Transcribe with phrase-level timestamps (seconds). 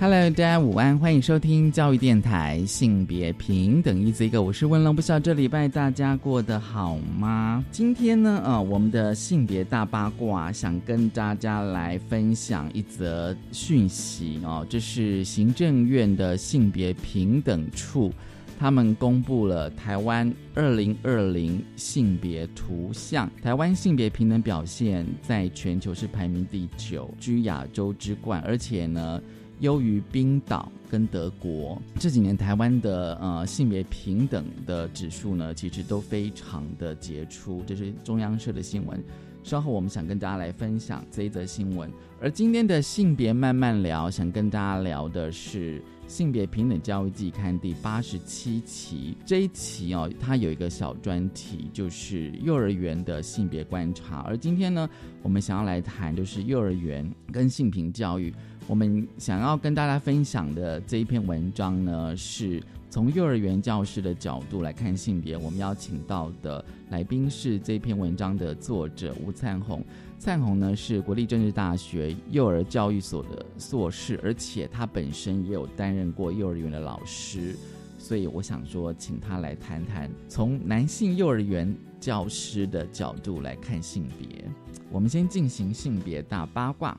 [0.00, 7.64] Hello，大家午安，欢迎收听教育电台性别平等一 Z 个，我是温龙，不知道这礼拜大家过得好吗？
[7.72, 18.12] 今天呢，呃，我们的性别大八卦想跟大家来分享一则讯息哦，这是行政院的性别平等处，
[18.56, 29.20] 他们公布了台湾二零二零性别图像，台湾性别平等表现在全球是排名第九，居亚洲之冠，而且呢。
[29.60, 37.62] 优于冰岛跟德国这几年，台湾的呃性别平等的指数呢，其实都非常的杰出。
[37.66, 39.02] 这是中央社的新闻，
[39.42, 41.90] 稍后我们想跟大家来分享这一则新闻。
[42.20, 54.20] 而今天的性别慢慢聊，想跟大家聊的是性别平等教育季刊第八十七期这一期哦，它有一个小专题，就是幼儿园的性别观察。
[54.20, 54.88] 而今天呢，
[55.22, 58.32] 我们想要来谈就是幼儿园跟性平教育。
[58.68, 65.38] 我们想要跟大家分享的这一篇文章呢，是从幼儿园教师的角度来看性别。
[65.38, 69.82] 我们邀请到的来宾是这篇文章的作者吴灿红。
[70.18, 77.56] 灿红呢是国立政治大学幼儿教育所的硕士，而且他本身也有担任过幼儿园的老师，
[77.96, 84.44] 所以我想说，请他来谈谈从男性幼儿园教师的角度来看性别。
[84.90, 86.94] 我们先进行性别大八卦。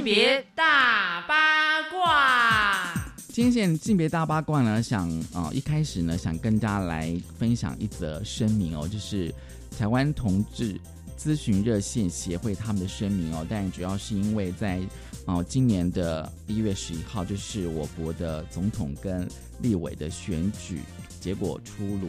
[0.00, 9.30] 性别大八卦，今天性别大八卦呢，想啊一开始呢，想跟大家来分享一则声明哦，就是
[9.76, 10.80] 台湾同志
[11.18, 14.80] 咨询热线协会他们的声明哦，但主要是因为在
[15.26, 19.28] 哦今年的一月十一号，就是我国的总统跟
[19.60, 20.80] 立委的选举
[21.20, 22.08] 结果出炉，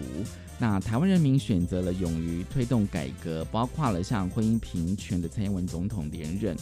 [0.58, 6.56] 那台湾人民选择了勇于推动改革，包括了像婚姻平权的蔡英文总统连任。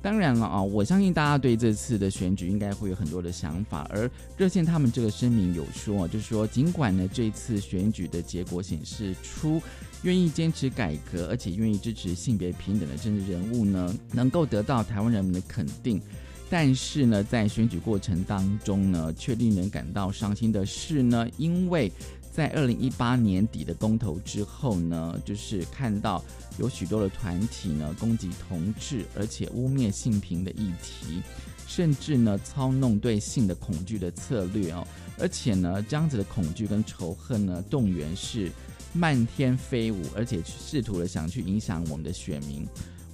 [0.00, 3.86] 当然了啊，我相信大家对这次的选举应该会有很多的想法。
[3.90, 9.60] 而热线他们这个声明有说，就是说，尽管呢这次选举的结果显示出
[10.02, 16.00] 愿意坚持改革，而且愿意支持性别平等的政治人物呢，能够得到台湾人民的肯定，
[16.48, 21.90] 但是呢，在选举过程当中呢，却令人感到伤心的是呢，因为。
[22.30, 26.22] 在二零一八年底的公投之后呢，就是看到
[26.58, 31.22] 有许多的团体呢攻击同志，而且污蔑性平的议题，
[31.66, 34.86] 甚至呢操弄对性的恐惧的策略哦，
[35.18, 38.50] 而且呢这样子的恐惧跟仇恨呢动员是
[38.92, 42.66] 漫天飞舞，而且试图的想去影响我们的选民。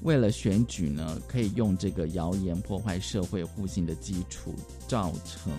[0.03, 4.55] 为了选举呢，可以用这个谣言破坏社会互信的基础，
[4.87, 5.51] 造成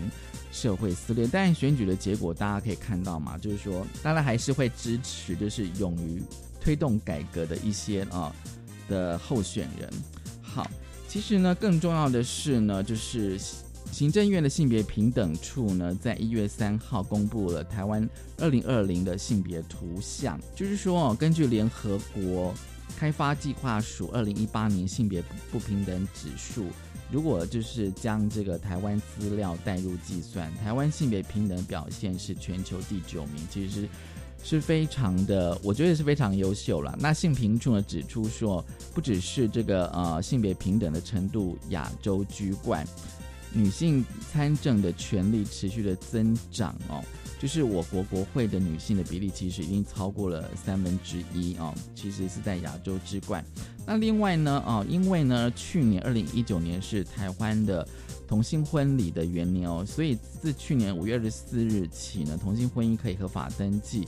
[0.52, 1.28] 社会撕裂。
[1.32, 6.22] 但选举的结果大家可以看到嘛，就是说，大家还是会支持，就是勇于
[6.66, 8.36] 推动改革的一些啊
[8.90, 9.88] 的候选人。
[10.42, 10.68] 好，
[11.08, 13.40] 其实呢，更重要的是呢，就是
[13.92, 18.10] 行政院的性别平等处呢，在一月三号公布了台湾
[18.40, 22.52] 二零二零的性别图像，就是说哦，根据联合国。
[22.98, 25.22] 开发计划署二零一八年性别
[25.52, 26.68] 不平等指数，
[27.12, 33.90] 如果就是将这个台湾资料带入计算，台湾性别平等表现是全球第九名，其实
[34.48, 36.96] 是非常的，我觉得是非常优秀了。
[37.00, 38.64] 那性平处呢指出说，
[38.94, 42.88] 不只是这个呃性别平等的程度亚洲居冠，
[43.52, 47.04] 女性参政的权利持续的增长哦。
[47.40, 53.44] 就是我国国会的女性的比例其实已经超过了三分之一哦，其实是在亚洲之冠。
[53.86, 57.86] 那另外呢，啊，因为呢，去年二零一九年是台湾的
[58.28, 64.08] 同性婚礼的元年哦，所以自去年五月二十四日起呢，同性婚姻可以合法登记。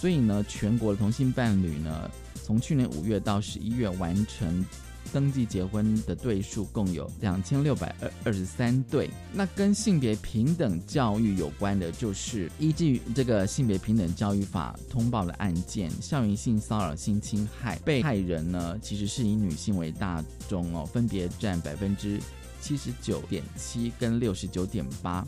[0.00, 2.10] 所以呢，全国的同性伴侣呢，
[2.42, 4.64] 从去年五月到十一月完成。
[5.12, 9.10] 登记结婚的对数共有两千六百二二十三对。
[9.32, 22.20] 那跟性别平等教育有关的，就是依据这个性别平等教育法通报的案件，校园性骚扰、性侵害被害人呢，其实是以女性为大众哦，分别占百分之
[22.60, 25.26] 七十九点七跟六十九点八。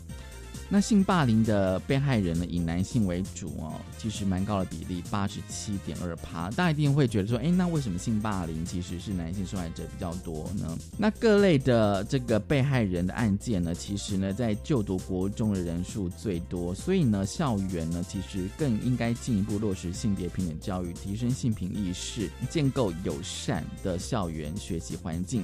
[0.73, 6.49] 那性霸凌的被害人呢，以男性为主哦，其实蛮高的比例，八十七点二趴。
[6.49, 10.75] 大家一定会觉得说，哎，那为什么性霸凌其实是男性受害者比较多呢？
[10.97, 25.43] 那各类的这个被害人的案件呢，其实呢，在就读国中的人数最多，所以呢，校园呢，其实更应该进一步落实性别平等教育，提升性平意识，建构友善的校园学习环境。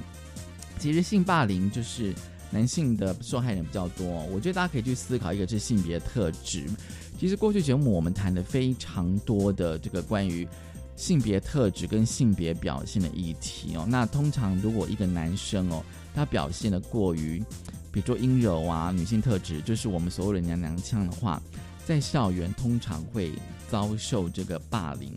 [0.79, 2.15] 其实性霸凌就是。
[2.51, 6.65] 男性的受害人比较多，我觉得大家可以去思考一个是性别特质。
[7.19, 10.47] 其实过去节目我们谈的非常多的这个关于
[10.95, 13.85] 性别特质跟性别表现的议题哦。
[13.87, 15.83] 那通常如果一个男生哦，
[16.15, 17.43] 他表现的过于，
[17.91, 21.41] 比如说阴柔啊，女性特质就是我们所有的娘娘腔的话，
[21.85, 23.31] 在校园通常会
[23.69, 25.13] 遭受这个霸凌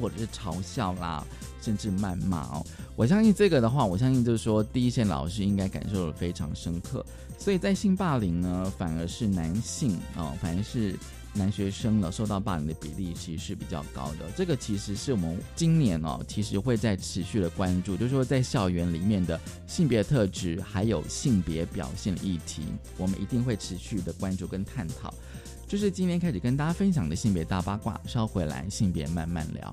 [0.00, 1.26] 或者是嘲笑啦。
[1.60, 2.64] 甚至谩骂哦，
[2.98, 7.06] 我相信这个的话，我相信就是说，第一线老师应该感受的非常深刻。
[7.38, 10.96] 所以在性霸凌呢，反而是男性哦，反而是
[11.32, 14.28] 男学生呢受到霸凌的比例其实是比较高的。
[14.34, 22.64] 这个其实是我们今年哦，其实会在持续的关注，就是说在校园里面的性别特质还有性别表现的议题，
[22.96, 25.14] 我们一定会持续的关注跟探讨。
[25.68, 29.72] 就是今天开始跟大家分享的性别大八卦，稍回来性别慢慢聊。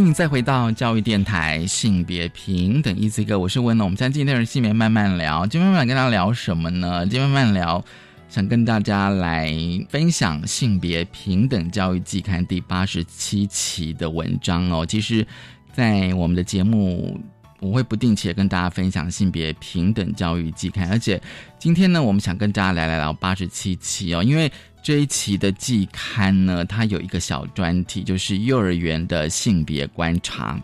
[0.00, 3.84] 欢迎再回到教育电台性别平等一 Z 哥，我是温龙。
[3.84, 7.02] 我们今天是性别慢慢聊，今天慢慢跟大家聊什么呢？
[7.04, 7.84] 今天慢慢聊，
[8.26, 9.54] 想跟大家来
[9.90, 14.86] 分享性别平等教育季刊第八十七期的文章哦。
[14.86, 15.26] 其实，
[15.74, 17.20] 在我们的节目，
[17.60, 21.20] 我会不定期的跟大家分享性别平等教育季刊，而且
[21.58, 24.50] 今天呢，我们想跟大家来来聊八十七期哦，因为。
[24.82, 30.60] 这一期的季刊呢，它有一个小专题，就是幼儿园的性别观察。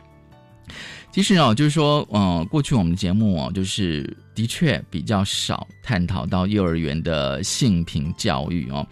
[1.13, 8.87] 其实哦，就是说，嗯，过去我们的节目哦，就是的确比较少探讨到幼儿园的性平教育哦。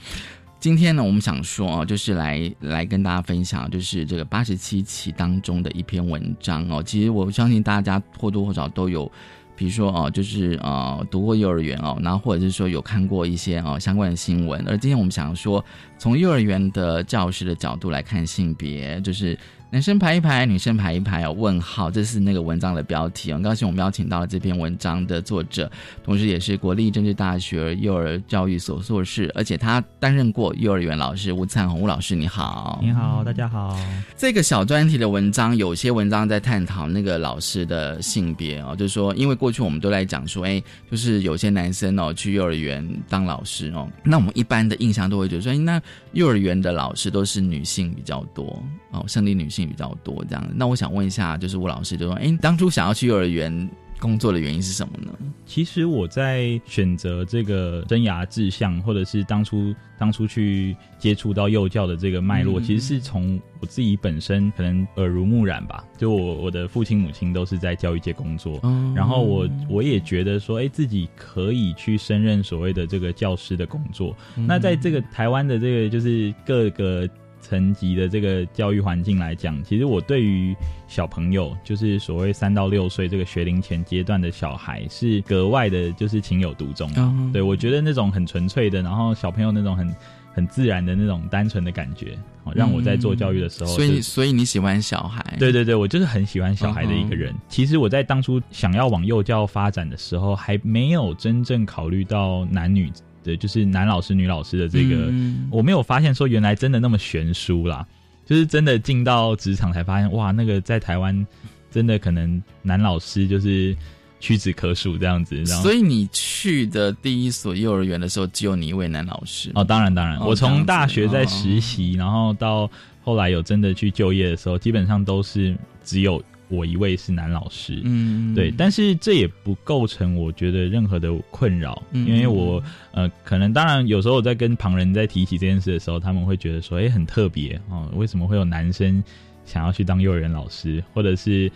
[0.60, 6.82] 今天呢，我们想说哦，就是来来跟大家分享，就是这个八十七期当中的一篇文章哦。
[6.82, 9.10] 其实我相信大家或多或少都有。
[9.56, 14.62] 比如说哦，就是呃读过幼儿园哦，然后或者是说有看过一些哦相关的新闻。
[14.68, 15.64] 而今天我们想说，
[15.98, 19.38] 从幼儿园的教师的角度来看性别，就是。
[19.70, 21.32] 男生排一排，女生排一排哦。
[21.32, 25.68] 问号，这是那个文章的标题很高兴我们邀请到了这篇文章的作者，
[26.04, 33.76] 同时也是国立政治大学幼儿教育所硕士，而且他担任过幼儿园老师吴灿宏吴老师，你好，你好，大家好。
[34.16, 49.63] 这个小专题的文章，有些文章在探讨那个老师的性别哦，就是说，因为过去我们都在讲说，哎，就是有些男生哦去幼儿园当老师哦，那我们一般的印象都会觉得说，那幼儿园的老师都是女性比较多哦，胜利女性。
[49.66, 53.68] 比较多这样，那我想问一下，就是吴老师就说，哎，当初想要去幼儿园
[53.98, 55.12] 工作的原因是什么呢？
[55.46, 65.84] 其实我在选择这个生涯志向，或者是当初当初去接触到幼教的这个脉络，其实是从我自己本身可能耳濡目染吧。
[65.96, 68.60] 就我我的父亲母亲都是在教育界工作，
[68.94, 74.14] 然后我我也觉得说，哎，自己可以去胜任所谓的这个教师的工作。
[74.34, 77.08] 那在这个台湾的这个就是各个。
[77.44, 80.56] 层级的这个教育环境来讲，其实我对于
[80.88, 86.90] 小朋友，就是所谓三到六岁这个学龄前阶段的小孩，是格外的，就是情有独钟。
[87.32, 89.94] 对我觉得那种很纯粹的，然后小朋友那种很
[90.32, 92.18] 很自然的那种单纯的感觉，
[92.54, 95.36] 让我在做教育的时候，所以所以你喜欢小孩？
[95.38, 97.34] 对对对，我就是很喜欢小孩的一个人。
[97.48, 102.90] 其实我在当初想要往幼教发展的时候，还没有真正考虑到男女。
[103.24, 105.10] 对，就是男老师、女老师的这个，
[105.50, 107.84] 我没有发现说原来真的那么悬殊啦。
[108.26, 111.26] 就是真的进到职场才发现，哇，那个在台湾
[111.70, 113.76] 真的可能男老师就是
[114.20, 115.44] 屈指可数这样子。
[115.44, 119.64] 所以你去的第一所幼儿园的时候，只有你一位男老师哦？
[119.64, 122.70] 当然，当然，我从大学在实习，然后到
[123.02, 126.22] 后来有真的去就业的时候，基本上都是只有。
[126.48, 139.02] 我一位是男老师，嗯，对，但是这也不构成我觉得任何的困扰，因为我呃，可能当然有时候我在跟旁人在提起这件事的时候，他们会觉得说，哎，很特别哦，为什么会有男生
[139.44, 141.50] 想要去当幼儿园老师，或者是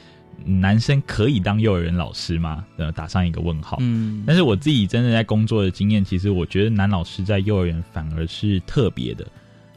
[0.44, 2.64] 男生可以当幼儿园老师吗？
[2.78, 3.76] 呃，打上一个问号。
[3.80, 9.26] 嗯，但是我自己真的在工作的经验，其实我觉得男老师在幼儿园反而是特别的，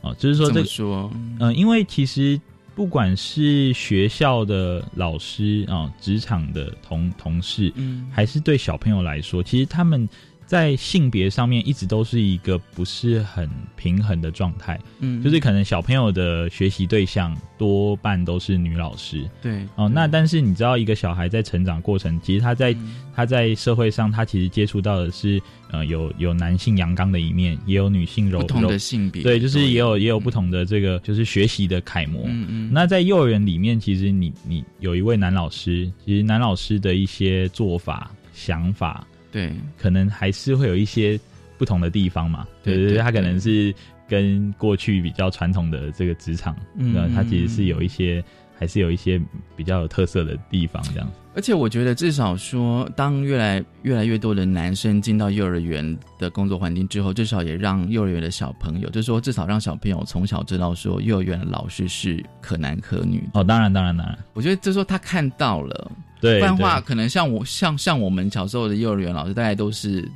[0.01, 2.39] 哦，就是说这说，嗯，因为其实。
[2.74, 10.08] 不管是学校的老师啊，职场的同同事，嗯，还是对小朋友来说，其实他们。
[10.51, 22.75] 在性别上面一直都是一个不是很平衡的状态，嗯，就是可能小朋友的学习对象多半都是女老师，对，哦，那但是你知道，一个小孩在成长过程，其实他在
[23.15, 25.41] 他在社会上，他其实接触到的是，
[25.72, 39.08] 呃，有有男性阳刚的一面，也有女性柔不同的性别，对，就是也有也有不同的这个就是学习的楷模，嗯嗯，那在幼儿园里面，其实你你有一位男老师，其实男老师的一些做法想法。
[39.32, 41.20] 对，可能还是会有一些
[41.58, 42.46] 不同的地方嘛。
[42.64, 43.74] 对对对，他可能是
[44.08, 48.24] 跟过去比较传统的这个职场，嗯，他其实是有一些，
[48.60, 49.20] 还是有一些
[49.56, 51.10] 比较有特色的地方这样。
[51.34, 63.24] 而且我觉得，至少说，当越来越来越多的男生进到幼儿园的工作环境之后，至少也让幼儿园的小朋友，就是说，至少让小朋友从小知道说，幼儿园的老师是可男可女。
[63.34, 65.90] 哦，当然，当然，当然，我觉得就是说他看到了。
[66.22, 70.08] 对，不然的话，可能像我像像我们小时候的幼儿园老师，大概都是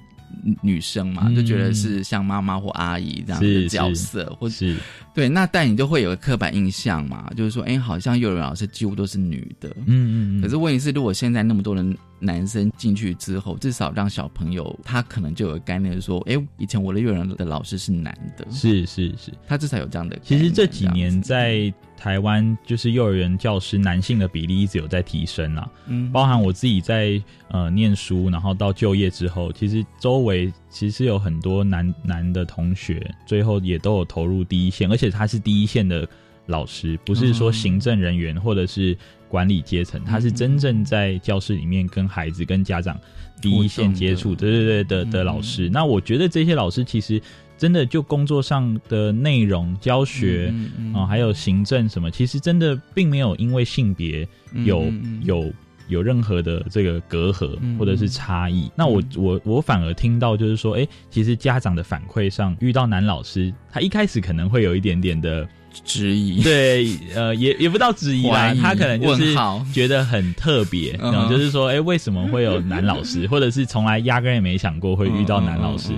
[0.62, 4.78] 女生嘛，就觉得是像妈妈或阿姨这样的角色，或是
[5.16, 10.42] 对，那但你就会有个刻板印象嘛，就是说，哎，好像幼儿园老师几乎都是女的，嗯嗯嗯。
[10.42, 11.98] 可是问题是，如果现在那么多人。
[12.18, 20.18] 男生进去之后，至少让小朋友他可能就有概念说，哎，以前我的幼儿园的老师是男的，是是是，他至少有这样的。
[20.24, 36.08] 其实这几年在台湾，就是幼儿园教师男性的比例一直有在提升啊，嗯，包含我自己在呃念书，然后到就业之后，其实周围其实有很多男男的同学，最后也都有投入第一线，而且他是第一线的
[36.48, 38.98] 老师，不是说行政人员或者是。
[39.28, 42.98] 管理阶层，他是真正在教室里面跟孩子、跟家长
[43.42, 45.68] 第一线接触，对对对的的老师。
[45.68, 47.22] 那我觉得这些老师其实
[47.58, 50.54] 真的就工作上的内容、教学
[50.94, 54.26] 啊，还有行政什么，其实真的并没有因为性别
[54.64, 54.86] 有
[55.24, 55.52] 有
[55.88, 58.70] 有任何的这个隔阂或者是差异。
[58.76, 65.48] 那我我我反而听到就是说，哎，其实家长的反馈上遇到男老师，他一开始可能会有一点点的。
[65.84, 66.42] 质疑。
[66.42, 69.36] 对，呃，也也不到质疑啦，他可能就是
[69.74, 75.90] 觉得很特别，然后就是说，哎，为什么会有 男老师，或者是从来压根也没想过会遇到男老师，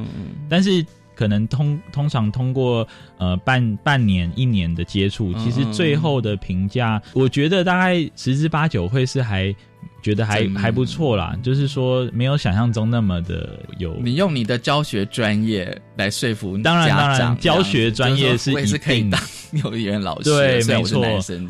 [0.50, 2.88] 但是可能通通常通过
[3.20, 9.56] 呃半半年一年的接触，其实最后的评价，我觉得大概十之八九会是还。
[10.08, 13.94] 觉得还还不错啦，就是说没有想象中那么的有。
[14.02, 19.20] 你用你的教学专业来说服当然当然，教学专业是是可以当
[19.52, 20.30] 幼儿园老师。
[20.30, 21.04] 对，没错。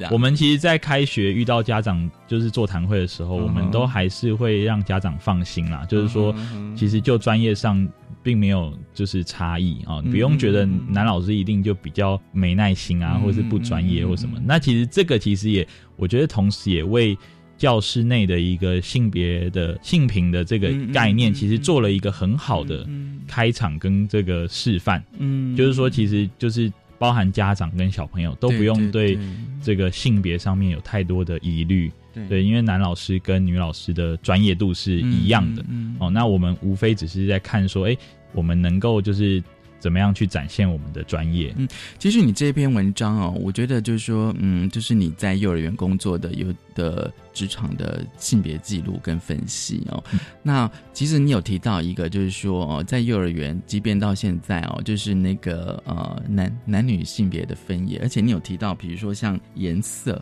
[0.09, 5.85] 我们其实，在开学遇到家长就是座谈会的时候，我们都还是会让家长放心啦。
[5.85, 6.33] 就是说，
[6.75, 7.87] 其实就专业上
[8.23, 14.41] 并没有就是差异啊，不用觉得男老师一定就比较没耐心啊，或者是不专业或什么。
[14.43, 17.15] 那其实这个其实也，我觉得同时也为。
[17.57, 22.87] 教室内的一个性别的性平的这个概念，其实做了一个很好的
[23.27, 25.03] 开场跟这个示范。
[25.17, 29.17] 嗯，就是说，其实就是包含家长跟小朋友都不用对
[29.61, 31.91] 这个性别上面有太多的疑虑。
[32.29, 35.65] 对，因为男老师跟女老师的专业度是一样的。
[35.99, 37.97] 哦，那我们无非只是在看说，哎，
[38.33, 39.43] 我们能够就是。
[39.79, 41.53] 怎么样去展现我们的专业？
[41.57, 41.67] 嗯，
[41.99, 50.03] 其实你这篇文章哦，我觉得就是说，嗯，就是你在幼儿园工作的有的职场的性别记录跟分析哦。
[50.41, 60.21] 那其实你有提到一个，就是说哦，在幼儿园，即便到现在哦，就是那个呃男男女性别的分野，而且你有提到，比如说像颜色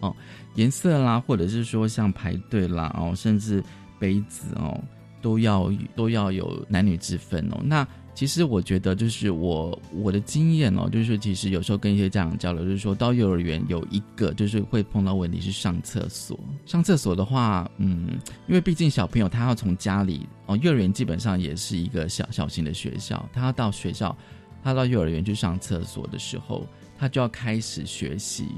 [0.00, 0.14] 哦，
[0.56, 3.62] 颜色啦，或者是说像排队啦哦，甚至
[3.98, 4.78] 杯子哦，
[5.22, 7.60] 都要都要有男女之分哦。
[7.64, 7.86] 那
[8.16, 16.40] 其实我觉得，就是我我的经验哦，就是，其实有时候跟一些家长交流，就是说到幼儿园有一个就是会碰到问题是上厕所。
[16.64, 24.16] 上厕所的话，嗯，因为毕竟小朋友他要从家里哦，幼儿园基本上也是一个小小型的学校，他要到学校，
[24.64, 26.66] 他到幼儿园去上厕所的时候，
[26.98, 28.48] 他就要开始学习。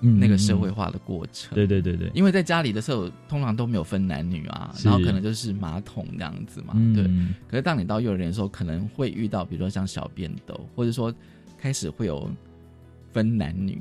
[0.00, 7.04] 那个社会化的过程，对对对对，因为在家里的时候，通常都没有分男女啊，然后可能就是马桶这样子嘛，对。
[7.46, 11.14] 可是当你到幼儿园的时候，可能会遇到，比如说像小便斗，或者说
[11.58, 12.30] 开始会有
[13.12, 13.80] 分男女，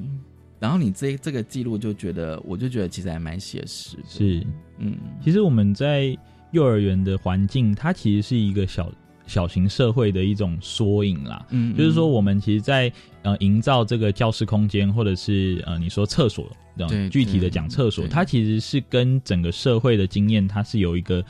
[0.60, 3.98] 然后你这这个记录就觉得，我就觉得其实还蛮写实。
[4.06, 4.46] 是，
[4.78, 6.18] 嗯，其实我们在
[6.52, 8.92] 幼儿园的环境，它其实是一个小。
[9.30, 21.24] 小型社会的一种缩影啦，嗯，就是说我们其实，在呃营造这个教室空间，或者是呃你说厕所，对，具体的讲厕所，它其实是跟整个社会的经验，它是有一个，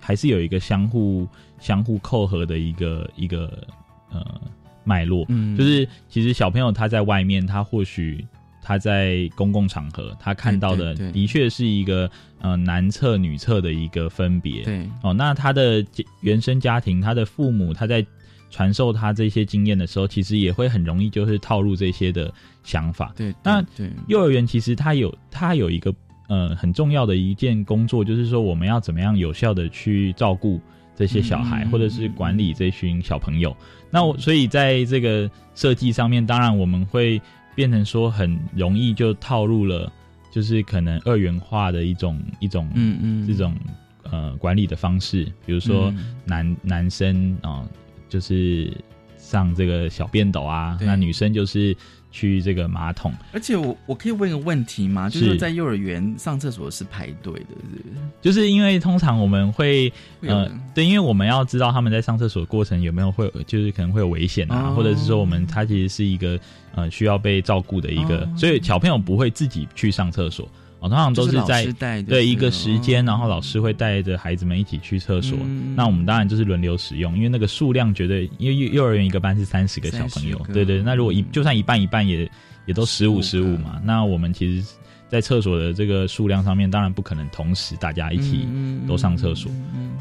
[0.00, 1.28] 还是有一个相互
[1.60, 3.62] 相互扣合的一个一个
[4.10, 4.40] 呃
[4.82, 8.26] 脉络，嗯，就是其实小朋友他在外面，他或许。
[8.62, 12.08] 他在公共场合，他看到的的确是一个
[12.40, 14.62] 呃男厕女厕的一个分别。
[14.62, 15.84] 对哦，那他的
[16.20, 18.06] 原生家庭，他的父母，他在
[18.50, 23.12] 传授他这些经验的时候，其实也会很容易就是套入这些的想法。
[23.16, 23.64] 对，那
[24.06, 25.92] 幼儿园其实他有他有一个
[26.28, 30.60] 呃很重要的一件工作，就是说我们要怎么样有效的去照顾
[30.94, 33.56] 这些小孩，或者是管理这群小朋友。
[33.90, 37.20] 那我所以在这个设计上面，当然我们会。
[37.54, 39.92] 变成说很容易就套入了，
[40.30, 43.26] 就是可能二元化的一种一种嗯嗯。
[43.26, 43.56] 这种
[44.04, 45.92] 呃管理的方式，比如说
[46.24, 47.68] 男男生啊
[48.08, 48.72] 就是
[49.16, 51.76] 上这个小便斗啊，那女生就是。
[52.12, 55.08] 去这个马桶，而且我我可以问个问题吗？
[55.08, 66.38] 就是在幼儿园上厕所是排队的是是，就是因为通常我们会呃，对，因为我们要知道他们在上厕所过程有没有会，就是可能会有危险啊，或者是说我们他其实是一个
[66.74, 70.46] 呃需要被照顾的一个，所以小朋友不会自己去上厕所。
[70.82, 75.38] 哦，通常都是在对一个时间，然后老师会带着孩子们一起去厕所。
[75.76, 80.82] 那我们当然就是轮流使用，因为那个数量绝对，因为幼幼儿园一个班是三十个小朋友，对对。
[80.82, 82.28] 那如果一就算一半一半，也
[82.66, 83.80] 也都十五十五嘛。
[83.84, 84.74] 那我们其实，
[85.08, 88.48] 在厕所的这个数量上面，当然不可能同时大家一起
[88.88, 89.52] 都上厕所。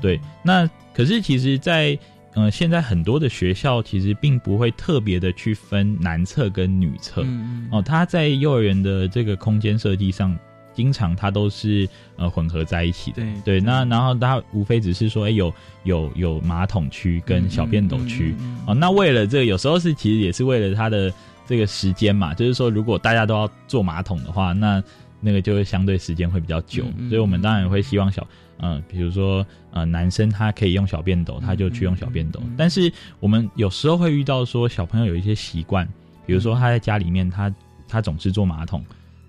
[0.02, 1.96] 对，那可是其实，在
[2.34, 7.24] 呃现在很多的学校其实并不会特别的去分男厕跟女厕。
[7.70, 10.36] 哦，他在幼儿园的这个空间设计上。
[10.73, 15.53] 经常它都是呃混合在一起的，对，那然后它无非只是说，哎，有
[15.84, 18.73] 有有马桶区跟小便斗区哦。
[18.73, 21.13] 那为了这个，有时候是其实也是为了它的
[21.45, 24.81] 这个时间嘛，就是说如果大家都要坐马桶的话，那
[25.19, 28.25] 那个就会相对时间会比较久，所以我们当然会希望小
[28.60, 32.41] 嗯，比如说呃男生他可以用小便斗，他就去用小便斗。
[32.57, 35.88] 但是我们有时候会遇到说小朋友有一些习惯，
[36.25, 37.53] 比如说他在家里面他
[37.88, 38.84] 他总是坐马桶。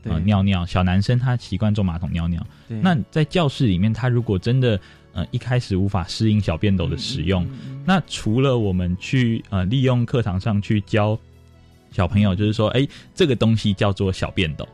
[0.05, 2.45] 啊，尿尿，小男生他习惯坐马桶尿尿。
[2.69, 4.81] 那在教室里面，他如果真的
[5.13, 7.47] 呃一开始无法适应小便斗的使用，
[7.85, 11.19] 那除了我们去呃利用课堂上去教
[11.91, 14.67] 小朋友，就是说，哎，这个东西叫做小便斗，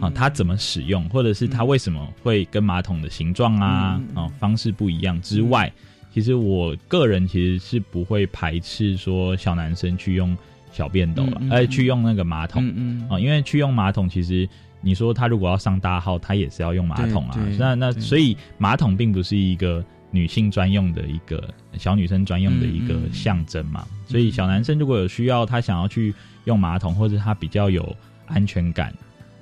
[0.00, 5.72] 啊，它怎么使用，或者是它为什么会跟马桶的形状啊啊方式不一样之外，
[6.12, 10.36] 其实我个人其实是不会排斥说小男生去用
[10.70, 12.68] 小便斗了，哎，去用那个马桶
[13.08, 14.48] 啊，因为去用马桶其实。
[14.80, 17.36] 你说他如果要上大号，他也是要用马桶啊。
[17.58, 23.86] 那那所以马桶并不是一个女性专用的一个小女生专用的一个象征嘛。
[24.06, 28.94] 所以小男生如果有需要，他想要去用马桶，或者他比较有安全感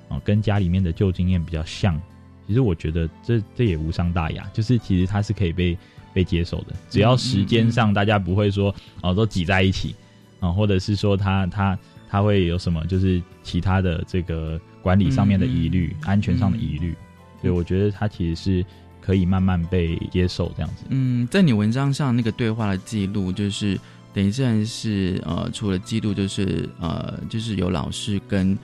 [0.07, 1.99] 哦，跟家里面的旧经验比较像，
[2.47, 5.77] 其实我觉得这这也无伤大雅，就是其实他是可以被
[6.13, 9.95] 被接受的，只要时间上大家不会说哦都挤在一起
[10.39, 16.93] 啊、或者是说他他他会有什么就是其他的这个管理上面的疑虑、安全上的疑虑，
[17.41, 18.65] 所以我觉得它其实是
[19.01, 20.85] 可以慢慢被接受这样子。
[20.89, 23.79] 嗯，在你文章上那个对话的记录，就是
[24.13, 28.55] 等于算是呃，除了记录，就是呃，就是有老师跟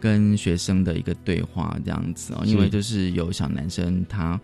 [0.00, 4.40] 跟学生的一个对话这样子哦，因为就是有小男生他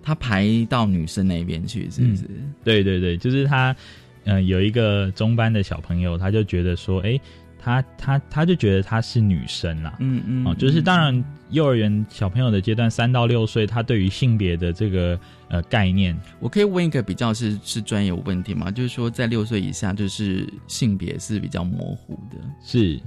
[0.00, 2.22] 他排到女生那边去，是不是？
[2.62, 3.74] 对对对，就是他，
[4.22, 7.18] 呃，有一个中班的小朋友，他就觉得说，哎，
[7.58, 15.18] 他他他就觉得她是女生啦、嗯嗯，哦，就是当然，幼儿园小朋友的阶段，三到六岁，他对于性别的这个
[15.48, 18.70] 呃概念，我可以问一个比较是是专业问题吗？
[18.70, 23.00] 就是说，在六岁以下，就是性别是比较模糊的，是，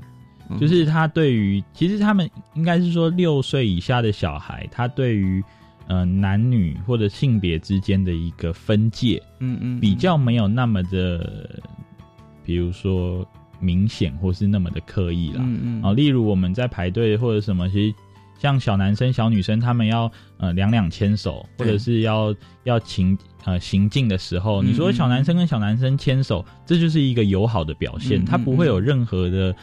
[0.49, 0.59] 嗯。
[0.59, 5.41] 就是他对于，其实他们应该是说六岁以下的小孩，他对于
[5.87, 11.61] 呃男女或者性别之间的一个分界，嗯嗯比较没有那么的，
[12.43, 13.25] 比如说
[13.61, 15.37] 明显或是那么的刻意啦。
[15.39, 17.95] 嗯例如我们在排队或者什么，其实
[18.39, 29.55] 像小男生、小女生，他们要呃两两牵手，或者是要要行呃行进的时候，嗯你说嗯小男生跟小男生牵手，这就是一个友好的表现，嗯他不会有任何的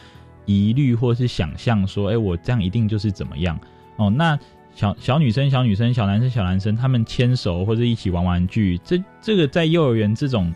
[0.45, 3.59] 疑虑或是想象说，哎、我这样一定就是怎么样
[3.97, 4.09] 哦。
[4.09, 4.39] 那
[4.73, 10.53] 小小女生、小女生、小男生、小男生，他们牵手或者一起玩玩具，这这个在幼儿园这种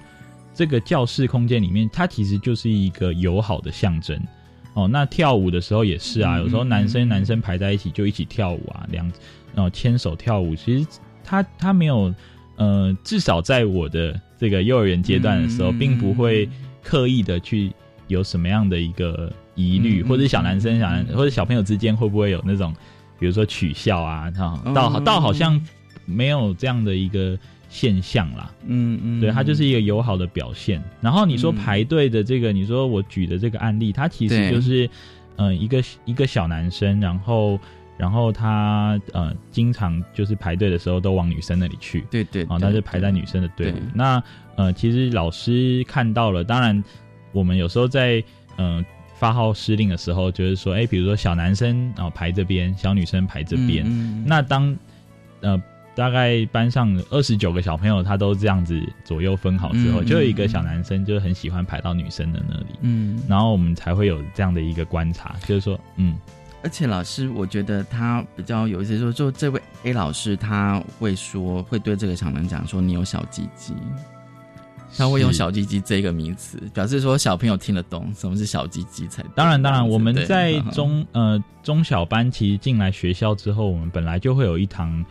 [0.54, 4.20] 这个教室空间里面，它其实就是一个友好的象征。
[4.76, 9.12] 哦，那跳舞的时候也是啊，嗯有时候男嗯生男生排在一起就一起跳舞啊，两
[9.56, 10.88] 哦牵手跳舞，其实
[11.24, 12.14] 他他没有
[12.56, 16.50] 呃，至少在我的这个幼儿园阶段的时候，嗯并不会
[16.82, 17.72] 刻意的去
[18.08, 22.74] 有什么样的一个疑虑，或者小男生嗯小男或者小朋友之间会不会有那种，
[23.20, 25.60] 比如说取笑啊，哈嗯到到好像
[26.06, 27.38] 没有这样的一个
[27.74, 28.54] 现象啦。
[28.68, 30.80] 嗯嗯，对，它就是一个友好的表现。
[31.02, 31.56] 然后你说嗯。
[31.56, 34.88] 排队的这个，你说我举的这个案例，它其实就是，
[35.38, 37.60] 呃，一个一个小男生，然后
[37.98, 43.76] 然后他呃，经常就是排队的时候都往女生那里去，对对，哦，对他是排在女生的队伍。
[43.94, 44.22] 那
[44.56, 46.84] 呃，其实老师看到了，当然
[47.32, 48.24] 我们有时候在
[48.58, 54.24] 嗯、呃发号施令的时候，就是说，哎，比如说小男生哦排这边，小女生排这边，嗯嗯。
[54.28, 54.76] 那当
[55.40, 55.62] 呃
[55.96, 66.16] 大概班上二十九个小朋友他都这样子左右分好之后，嗯就有一个小男生就很喜欢排到女生的那里，嗯，然后我们才会有这样的一个观察，就是说，嗯，
[66.64, 73.76] 而且老师，我觉得他比较有意思，说就这位 A 老师他会说，会对这个小男讲说你有小鸡鸡，
[74.98, 79.24] 他会用小鸡鸡这个名词，表示说小朋友听得懂什么是小鸡鸡才。
[79.36, 85.04] 当然，当然，我们在嗯中呃中小班其实进来学校之后，我们本来就会有一堂，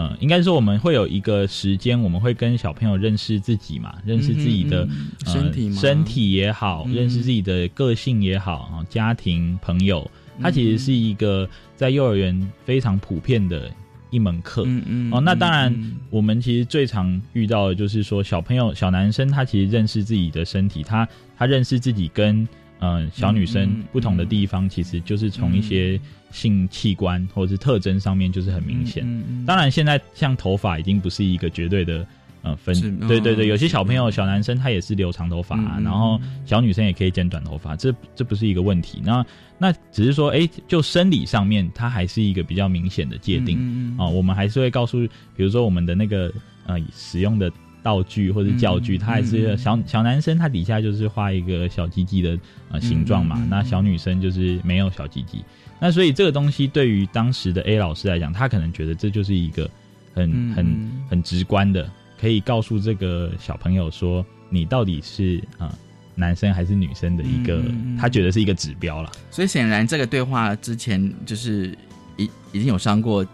[0.00, 5.76] 呃，应该说我们会有一个时间，我们会跟小朋友认识自己嘛，认识自己的、嗯嗯呃身体吗？
[5.76, 10.10] 身体也好，嗯认识自己的个性也好，啊，家庭朋友，
[10.40, 13.70] 它其实是一个在幼儿园非常普遍的
[14.10, 14.62] 一门课。
[14.66, 22.48] 嗯嗯哦，那当然嗯，我们其实最常遇到的就是说，小朋友、小男生他其实认识自己的身体，他他认识自己跟嗯、
[22.80, 26.00] 呃小女嗯生嗯不同的地方，其实就是从一些
[26.32, 29.04] 性器官或者是特征上面就是很明显。
[29.06, 32.06] 嗯嗯当然，现在像头发已经不是一个绝对的
[32.42, 32.74] 呃分，
[33.06, 39.02] 对对对，哦有些小朋友、小男生他也是留长头发、啊嗯嗯然后小女生也可以剪短头发，这这不是一个问题。
[39.04, 39.24] 那
[39.58, 43.58] 那只是说，哎，就生理上面，它还是一个比较明显的界定。
[43.60, 46.32] 嗯嗯哦，我们还是会告诉，比如说我们的那个
[46.64, 52.38] 呃使用的道具或者教具，嗯它还是嗯小小男生，他底下就是画一个小鸡鸡的
[52.70, 55.44] 呃形状嘛，那小女生就是没有小鸡鸡。
[55.80, 59.70] 那所以这个东西对于当时的 A 老师来讲，他可能觉得这就是一个
[60.14, 61.90] 很很很直观的，
[62.20, 65.74] 可以告诉这个小朋友说你到底是啊、呃
[66.16, 67.62] 男生还是女生的一个，
[67.98, 69.10] 他觉得是一个指标啦。
[69.30, 71.74] 所以显然这个对话之前就是
[72.18, 73.24] 已已经有上过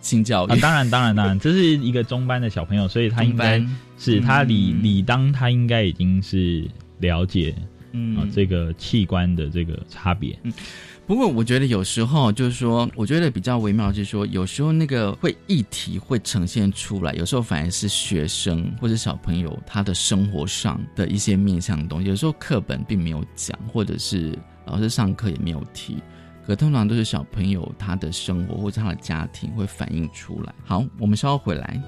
[0.00, 3.64] 性教育，啊，当然，当然，当然， 这是一个中班的小朋友，所以他应该
[3.98, 6.64] 是他理嗯理当他应该已经是
[6.98, 7.54] 了解
[7.92, 10.38] 嗯啊这个器官的这个差别。
[10.42, 10.52] 嗯
[11.06, 25.98] 不过我觉得有时候就是说，我觉得比较微妙，就是说有时候那个会议题会呈现出来，有时候反而是学生或者小朋友他的生活上的一些面向的东西，有时候课本并没有讲，或者是老师上课也没有提。
[26.46, 30.54] 可通常都是小朋友他的生活或者他的家庭会反映出来。
[30.64, 31.80] 好，我们稍后回来。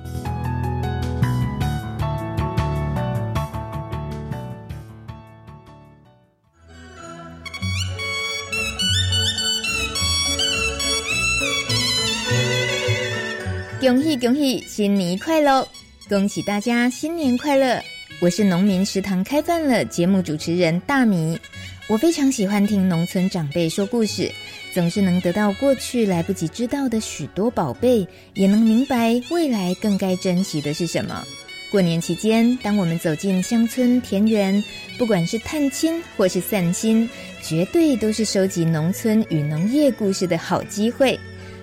[13.81, 15.66] 恭喜恭喜，新年快乐！
[16.09, 17.81] 恭喜大家新年快乐！
[18.21, 21.38] 我是农民食堂开饭了节目主持人大米。
[21.87, 24.31] 我非常喜欢听农村长辈说故事，
[24.79, 31.27] 总是能得到过去来不及知道的许多宝贝，也能明白未来更该珍惜的是什么。
[31.69, 34.62] 过年期间，当我们走进乡村田园，
[34.97, 37.11] 不管是探亲或是散心，
[37.43, 41.19] 绝对都是收集农村与农业故事的好机会。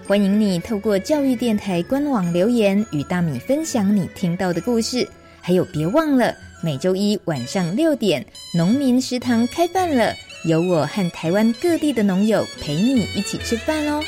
[0.06, 5.08] 欢迎你透过教育电台官网留言与大米分享你听到的故事，
[5.39, 10.13] 还有别忘了每周一晚上六点，农民食堂开饭了，
[10.45, 13.99] 有我和台湾各地的农友陪你一起吃饭哦。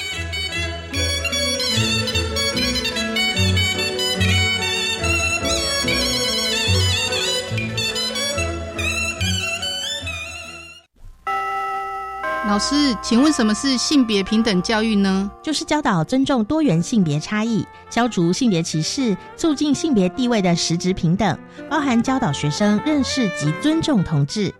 [12.47, 15.29] 老师，请问什么是性别平等教育呢？
[15.43, 24.53] 就是教导尊重多元性别差异，消除性别歧视，促进性别地位的实质平等，包含教导学生认识及尊重同志。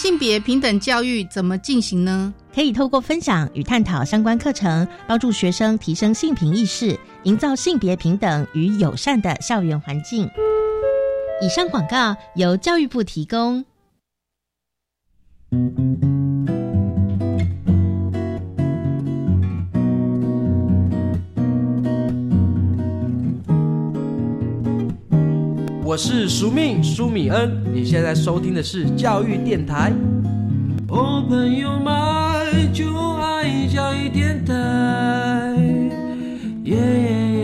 [0.00, 2.32] 性别平等教育怎么进行呢？
[2.54, 10.26] 可以透过分享与探讨相关课程，帮助学生提升性平意识，营造性别平等与友善的校园环境。
[11.42, 13.62] 以上广告由教育部提供。
[25.90, 29.92] 我是苏命苏米恩，你现在收听的是教育电台。
[30.86, 34.54] 哦，朋友们，就爱教育电台。
[36.62, 37.39] 耶耶耶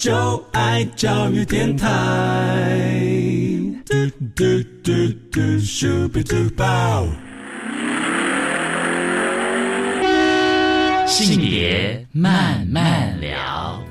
[0.00, 1.86] 就爱教育电台。
[3.84, 3.94] 嘟
[4.34, 4.44] 嘟
[4.82, 4.92] 嘟
[5.30, 7.06] 嘟，Super Duper。
[11.06, 13.89] 性别慢慢聊。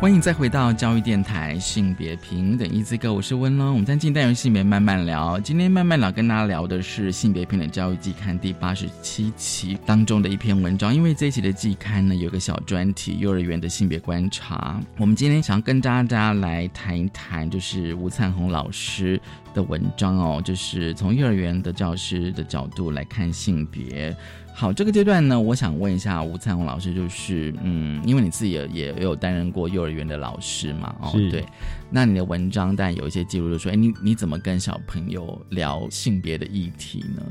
[0.00, 3.72] 欢迎再回到教育电台性别平等一字歌，我是温龙。
[3.72, 10.94] 我们在进单元性别慢慢聊，今天慢慢聊跟大家聊的是性别平等教育季刊第八十七期当中的一篇文章。
[10.94, 14.80] 因为这一期的季刊呢有个小专题，幼儿园的性别观察。
[14.96, 19.20] 我们今天想要跟大家来谈一谈，就是吴灿宏老师
[19.52, 24.16] 的文章哦，就是从幼儿园的教师的角度来看性别。
[24.60, 31.42] 好，这个阶段呢，我想问一下吴灿宏老师，就是嗯，因为你自己也也有担任过幼儿园的老师嘛，哦，对，
[31.90, 37.22] 那你的文章但有一些记录，就说，哎，你你怎么跟小朋友聊性别的议题呢？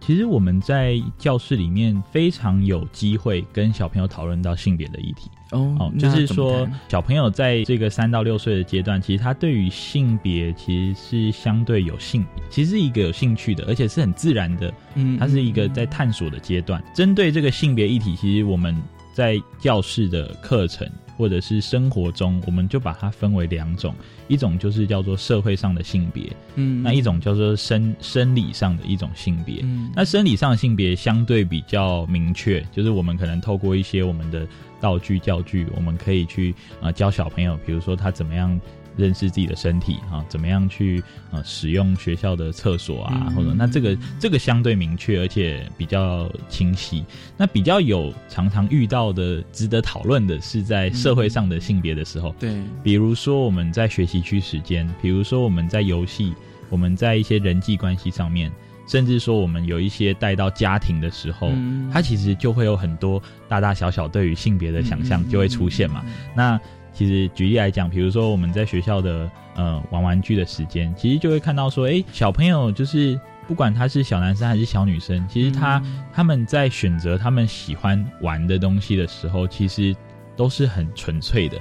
[0.00, 5.30] 其实我们在教室里面非常有机会跟小朋友讨论到性别的议题。
[5.52, 14.74] 哦，就是说小朋友在这个三到六岁的阶段，其实他对于性别其实是相对有兴，其实是一个有兴趣的，而且是很自然的。
[14.96, 16.82] 嗯，他是一个在探索的阶段。
[16.92, 18.76] 针对这个性别议题，其实我们
[19.12, 20.88] 在教室的课程。
[21.18, 23.94] 或者是生活中，我们就把它分为两种，
[24.28, 34.48] 一种就是叫做社会上的性别，嗯，那一种叫做生生理上的一种性别，嗯，那生理上的性别相对比较明确，就是我们可能透过一些我们的
[34.80, 38.58] 道具教具，我们可以去呃教小朋友，比如说他怎么样。
[38.96, 47.04] 认识自己的身体啊，怎么样去呃使用学校的厕所啊，或者那这个这个相对明确而且比较清晰。
[47.36, 56.34] 那比较有常常遇到的值得讨论的是在社会上的性别的时候，对，比如说我们在学习区时间，比如说我们在游戏，
[56.68, 58.50] 我们在一些人际关系上面，
[58.86, 66.04] 甚至说我们有一些带到家庭的时候，嗯它其实就会有很多大大小小对于性别的想象就会出现嘛。
[66.34, 66.60] 那
[67.02, 79.92] 其实举例来讲，比如说我们在学校的呃玩玩具的时间，其实就会看到说，哎，小朋友就是不管他是小男生还是小女生，其实他他们在选择他们喜欢玩的东西的时候，其实
[80.36, 81.58] 都是很纯粹的。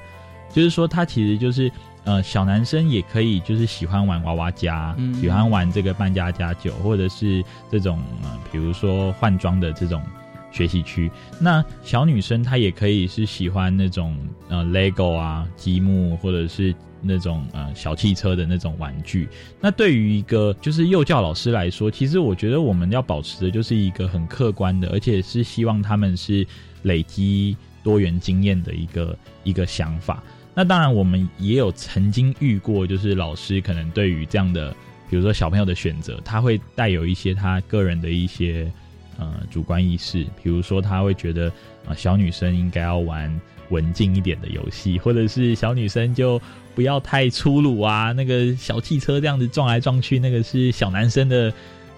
[0.53, 1.71] 就是说，他其实就是
[2.03, 10.03] 呃小男生也可以就是喜欢玩娃娃家，喜欢玩这个扮家家酒，或者是这种呃比如说换装的这种。
[10.51, 11.09] 学习区，
[11.39, 14.17] 那小女生她也可以是喜欢那种
[14.49, 19.27] 呃 LEGO 啊积木或者是那种呃小汽车的那种玩具。
[19.59, 26.45] 那对于一个就是幼教老师来说，其实我觉得我们要保持的就是一个很客观的，而且是希望他们是
[26.83, 30.21] 累积多元经验的一个一个想法。
[30.53, 34.75] 那当然，我们也有曾经遇过，就是老师可能对于这样的，
[35.09, 38.69] 比如说小朋友的选择，他会带有一些他个人的一些
[39.17, 41.51] 呃主观意识，比如说他会觉得
[41.87, 46.41] 啊小女生应该要玩文静一点的游戏，或者是小女生就
[46.75, 51.53] 不要太粗鲁啊，那个小汽车这样子撞来撞去，那个是小男生的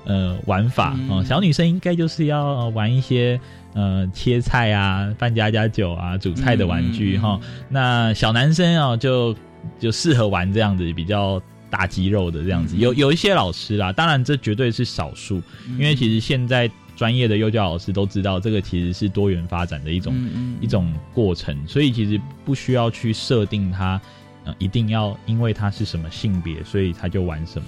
[0.06, 3.39] 呃玩法哦，小女生应该就是要玩一些。
[3.76, 7.39] 呃，切菜啊，扮家家酒啊，煮菜的玩具哈。
[7.69, 9.36] 那小男生啊，就
[9.80, 12.78] 就适合玩这样子比较大肌肉的这样子。
[12.78, 20.13] 有有一些老师啦，当然这绝对是少数，因为其实现在专业的幼教老师都知道，这个其实是多元发展的一种
[20.62, 23.99] 一种过程，所以其实不需要去设定他，
[24.45, 27.67] 呃，一定要因为他是什么性别，所以他就玩什么。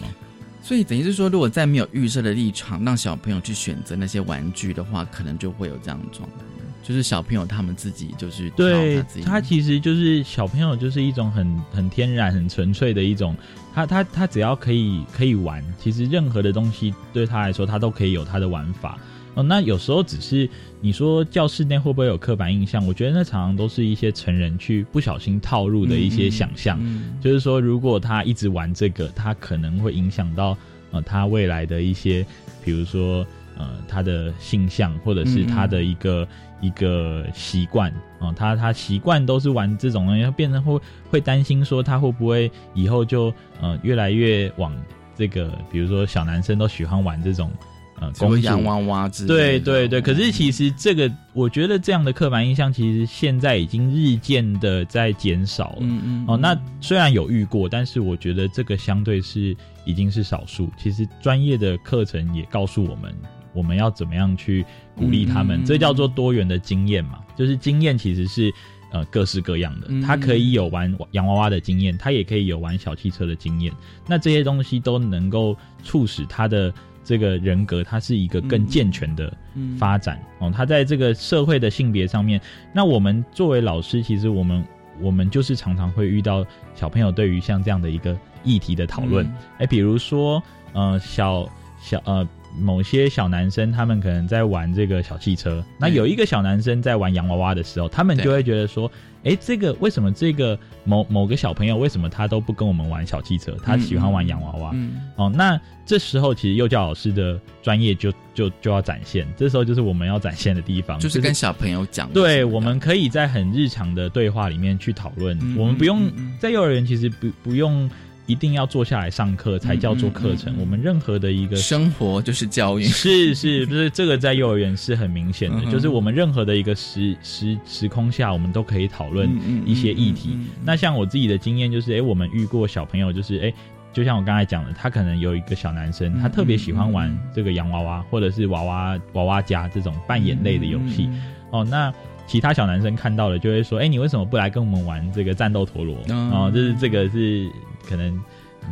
[0.62, 6.44] 所以等于是说，如果在没有预设的立场，让小朋友去选择那些玩具的话，可能就会有这样的状况，
[6.82, 13.36] 就是小朋友他们自己就是对他其实就是小朋友就是一种很很天然、很纯粹的一种，
[13.76, 18.98] 他他他只要可以可以玩，其实任何的东西对他来说，他都可以有他的玩法。
[19.36, 22.86] 哦，那有时候只是你说教室内会不会有刻板印象？
[22.88, 26.80] 我觉得那常常都是一些成人去不小心套入的一些想象，
[27.22, 30.58] 就是说如果他一直玩这个，他可能会影响到
[30.92, 32.26] 呃他未来的一些，
[32.64, 36.26] 比如说呃他的性向或者是他的一个
[36.62, 44.74] 一个习惯啊，他他习惯都是玩这种东西，变成会会担心说他会不会以后就呃越来越往
[45.14, 47.52] 这个，比如说小男生都喜欢玩这种。
[47.98, 55.78] 呃，公洋娃娃之对对对，可是其实这个，我觉得这样的刻板印象，其实现在已经日渐的在减少了。
[55.80, 56.26] 嗯嗯。
[56.28, 59.56] 哦，那虽然有遇过，但是我觉得这个相对是
[59.86, 60.70] 已经是少数。
[60.78, 63.16] 其实专业的课程也告诉我们，
[63.54, 67.20] 我们要怎么样去鼓励他们，这叫做多元的经验嘛。
[67.38, 68.54] 就是经验其实是
[68.92, 73.72] 呃各式各样的，他可以有玩洋娃娃的经验，他也可以有玩小汽车的经验。
[74.06, 76.74] 那这些东西都能够促使他的。
[77.06, 79.32] 这个人格，他是一个更健全的
[79.78, 80.52] 发展哦。
[80.54, 82.42] 他在这个社会的性别上面，
[82.74, 84.66] 那我们作为老师，其实我们
[85.00, 89.32] 我们就是常常会遇到小朋友对于像这样的一个议题的讨论。
[89.60, 90.42] 哎，比如说，
[90.74, 91.48] 呃，小
[91.80, 92.28] 小呃，
[92.60, 98.92] 某些小男生他们可能在玩这个小汽车，那有一个小男生在玩洋娃娃的时候，他们就会觉得说。
[99.26, 103.58] 哎，这个为什么这个某某个小朋友为什么他都不跟我们玩小汽车？
[103.64, 104.76] 他喜欢玩洋娃娃。
[105.16, 112.08] 哦，那这时候其实幼教老师的专业就就就要展现，这时候就是我们要展现的地方，就是跟小朋友讲。
[112.14, 116.08] 对，我们可以在很日常的对话里面去讨论，我们不用
[116.40, 117.90] 在幼儿园其实不不用。
[118.28, 120.56] 一定要坐下来上课才叫做课程。
[120.60, 129.30] 我们任何的一个生活就是教育，是是，不是这个在幼儿园是很明显的，就是我们任何的一个时时时空下，我们都可以讨论
[129.66, 130.38] 一些议题。
[130.64, 133.54] 那像我自己的经验就是，哎，我们遇过小朋友，就是哎，
[133.94, 141.10] 就像我刚才讲的，他可能有一个小男生，他特别喜欢玩这个洋娃娃或者是娃娃娃娃家这种扮演类的游戏。
[141.52, 141.94] 哦，那
[142.26, 145.96] 其他小男生看到了就会说，哎，你为什么不来跟我们玩这个战斗陀螺？
[146.10, 147.48] 哦，就是这个是。
[147.88, 148.20] 可能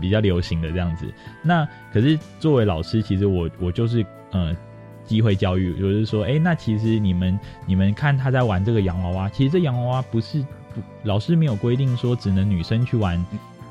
[0.01, 1.05] 比较流行的这样子，
[1.43, 4.55] 那可是作为老师，其实我我就是呃
[5.05, 10.41] 机会教育，就是说，哎，那其实你们你们看他在玩这个洋娃娃，其实这洋娃娃不是
[10.73, 13.23] 不老师没有规定说只能女生去玩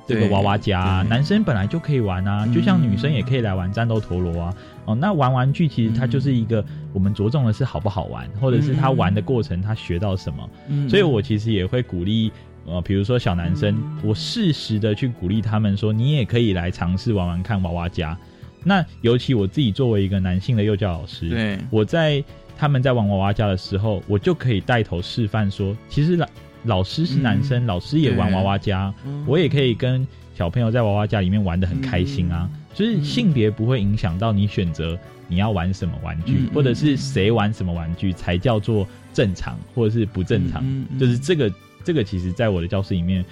[0.07, 4.55] 这个娃娃家，男生本来就可以玩啊，就像女生也可以来玩战斗陀螺啊。
[4.85, 10.89] 哦，那玩玩具其实它就是一个我们着重的是好不好玩，或者是他玩的过程他学到什么，嗯。
[10.89, 12.31] 所以我其实也会鼓励。
[12.65, 18.17] 呃，比如说小男生，我适时的去鼓励他们说，你也可以来尝试玩玩看娃娃家。
[18.65, 22.23] 那尤其我自己作为一个男性的幼教老师，对，我在
[22.57, 26.27] 他们在玩娃娃家的时候，我就可以带头示范说，其实老
[26.63, 28.95] 老师是男生，老师也玩娃娃家，
[29.27, 32.49] 我也可以跟小朋友在娃娃家里面玩的很开心啊。
[32.73, 34.97] 就是性别不会影响到你选择
[35.27, 40.65] 你要玩什么玩具，或者是谁玩什么玩具才叫做正常，或者是不正常，
[41.01, 41.53] 就是这个。
[41.85, 43.25] 这个其实，在我的教室里面，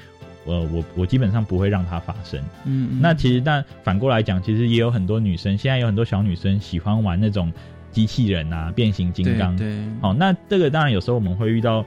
[0.44, 2.42] 呃，我我基本上不会让它发生。
[2.64, 7.52] 嗯，那其实，但反过来讲，其实也有很多女生，现在有很多小女生喜欢玩那种
[7.92, 9.56] 机器人啊，变形金刚。
[9.56, 11.84] 对，好，那这个当然有时候我们会遇到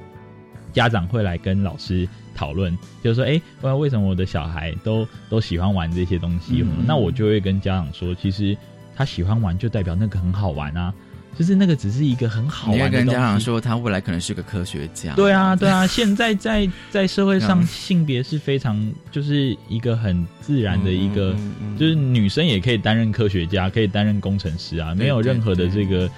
[0.71, 6.65] 家长会来跟老师讨论，就是说，哎，为什么我的小孩都都喜欢玩这些东西？
[6.87, 8.57] 那我就会跟家长说，其实
[8.95, 10.93] 他喜欢玩，就代表那个很好玩啊。
[11.37, 12.85] 就是那个只是一个很好玩的。
[12.99, 15.13] 你跟家长说，他未来可能是个科学家。
[15.15, 21.35] 对啊，对啊，现在在在社会上，性别是非常就是一个很自然的一个，
[21.77, 26.09] 就是女生也可以担任科学家，可以担任工程师啊，没有任何的这个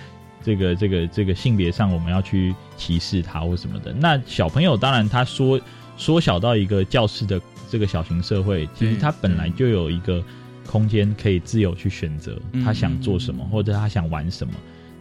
[0.44, 3.94] 这个这个这个性别上我们要去歧视他或什么的。
[3.94, 5.60] 那小朋友当然他缩
[5.98, 7.40] 缩小到一个教室的
[7.70, 10.22] 这个小型社会，其实他本来就有一个
[10.68, 14.54] 空间可以自由去选择他想做什么，或者他想玩什么。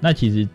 [0.05, 0.47] 那其实，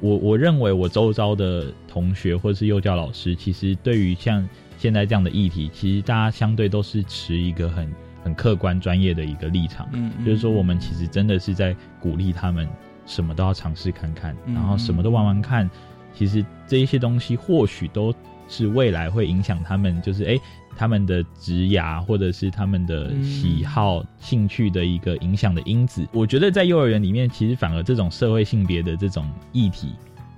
[0.00, 4.46] 我我认为我周遭的同学或者是幼教老师，其实对于像
[4.76, 7.88] 现在这样的议题，其实大家相对都是持一个很
[8.24, 9.88] 很客观专业的一个立场。
[9.92, 12.68] 嗯，就是说我们其实真的是在鼓励他们
[13.06, 15.70] 什么都要尝试看看，然后什么都玩玩看。
[16.12, 18.12] 其实这一些东西或许都
[18.48, 20.36] 是未来会影响他们，就是哎。
[20.76, 29.94] 他们的职涯或者是他们的喜好、兴趣的一个影响的因子，我觉得在幼儿园里面，其实反而这种社会性别的这种议题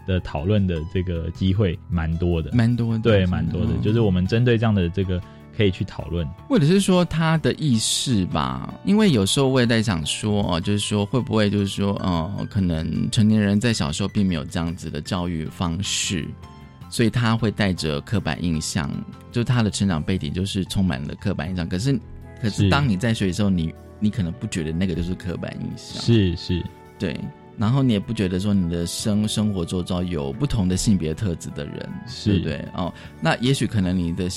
[0.07, 3.73] 的讨论的这个机会蛮多的，蛮多的，对，蛮多的。
[3.83, 5.21] 就是我们针对这样的这个
[5.57, 16.27] 可以去讨论，或者是说他的意识吧，因为有时候我也在想说，哦就是说会不会就是说，呃，可能成年人在小时候并没有这样子的教育方式。
[16.91, 18.91] 所以他会带着刻板印象，
[19.31, 21.69] 就他的成长背景就是充满了刻板印象。
[21.69, 21.99] 可是，
[22.41, 26.63] 可是当你在学的时候，你你可能不觉得那个就是刻板印象，是是，
[26.99, 27.19] 对。
[27.59, 31.91] 然后你也不觉得说你的生生活周遭有不同的性别特质的人，
[32.25, 32.65] 对不对？
[32.75, 34.29] 哦，那也许可能你的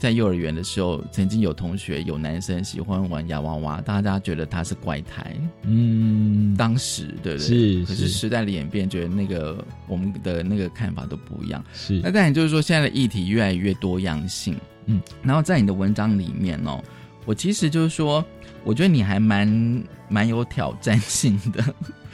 [0.00, 5.36] 在幼儿园的时候，曾经有同学有男生喜欢玩洋娃娃，大家觉得他是怪胎。
[5.62, 7.82] 嗯，当时对不对？
[7.82, 7.84] 是。
[7.84, 11.62] 可是时代的演变，觉得那个我们的那个看法都不一样。
[11.74, 12.00] 是。
[12.02, 14.56] 那当然就是说，现在的议题越来越多样性。
[14.86, 15.00] 嗯。
[15.22, 16.82] 然后在你的文章里面哦，
[17.24, 18.24] 我其实就是说，
[18.64, 21.64] 我觉得你还蛮蛮有挑战性的。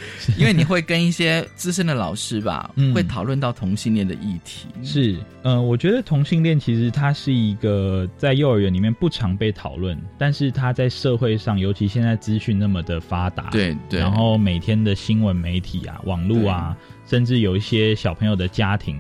[0.38, 4.66] 因为你会跟一些资深的老师吧，会讨论到同性恋的议题。
[4.82, 16.74] 是，嗯，我觉得同性恋其实它是一个在幼儿园里面不常被讨论，但是它在社会上，尤其现在资讯那么的发达，对对，然后每天的新闻媒体啊、网络啊，
[17.06, 18.98] 甚至有一些小朋友的家庭，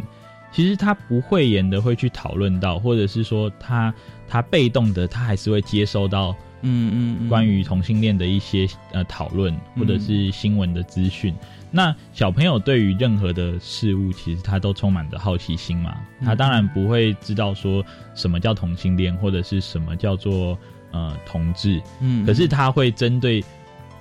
[0.52, 3.94] 其实他不会言的会去讨论到，或者是说他
[4.30, 6.34] 他被动的，他还是会接收到。
[6.62, 11.34] 嗯嗯，关于同性恋的一些呃讨论，或者是新闻的资讯。
[11.70, 15.96] 那小朋友对于任何的事物，其实他都充满着好奇心嘛。
[16.22, 17.82] 他当然不会知道说
[18.14, 20.58] 什么叫同性恋，或者是什么叫做
[20.90, 21.80] 呃同志。
[22.02, 23.42] 嗯，可是他会针对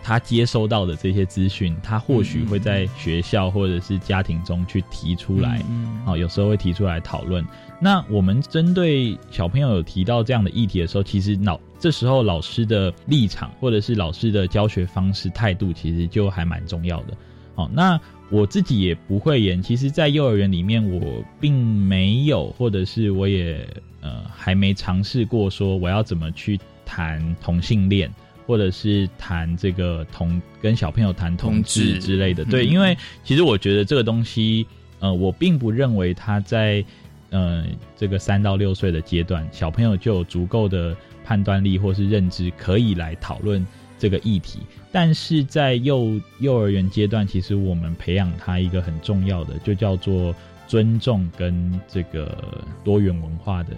[0.04, 5.64] 他接收到的这些资讯，他或许会在学校或者是家庭中去提出来。
[5.70, 7.42] 嗯，好，有时候会提出来讨论。
[7.82, 17.18] 那我们针对小朋友有提到这样的议题的时候，其实老这时候老师的立场或者是老师的教学方式态度，其实就还蛮重要的。
[17.56, 17.98] 好，那
[18.30, 19.64] 我自己也不会演。
[19.64, 23.66] 其实，在幼儿园里面，我并没有，或者是我也
[24.02, 28.14] 呃还没尝试过说我要怎么去谈同性恋，
[28.46, 32.44] 或者是谈这个同跟小朋友谈同志之类的。
[32.44, 34.68] 对，因为其实我觉得这个东西，
[35.00, 36.84] 呃，我并不认为他在。
[37.32, 37.64] 呃，
[37.96, 43.66] 这个三到六岁的阶段，小朋友就有足够的判断力或是认知，可以来讨论
[43.98, 44.60] 这个议题。
[44.92, 50.34] 但是在幼幼儿园阶段，其实我们培养他一个很重要的，就叫做
[50.68, 52.36] 尊重跟这个
[52.84, 53.70] 多元文化的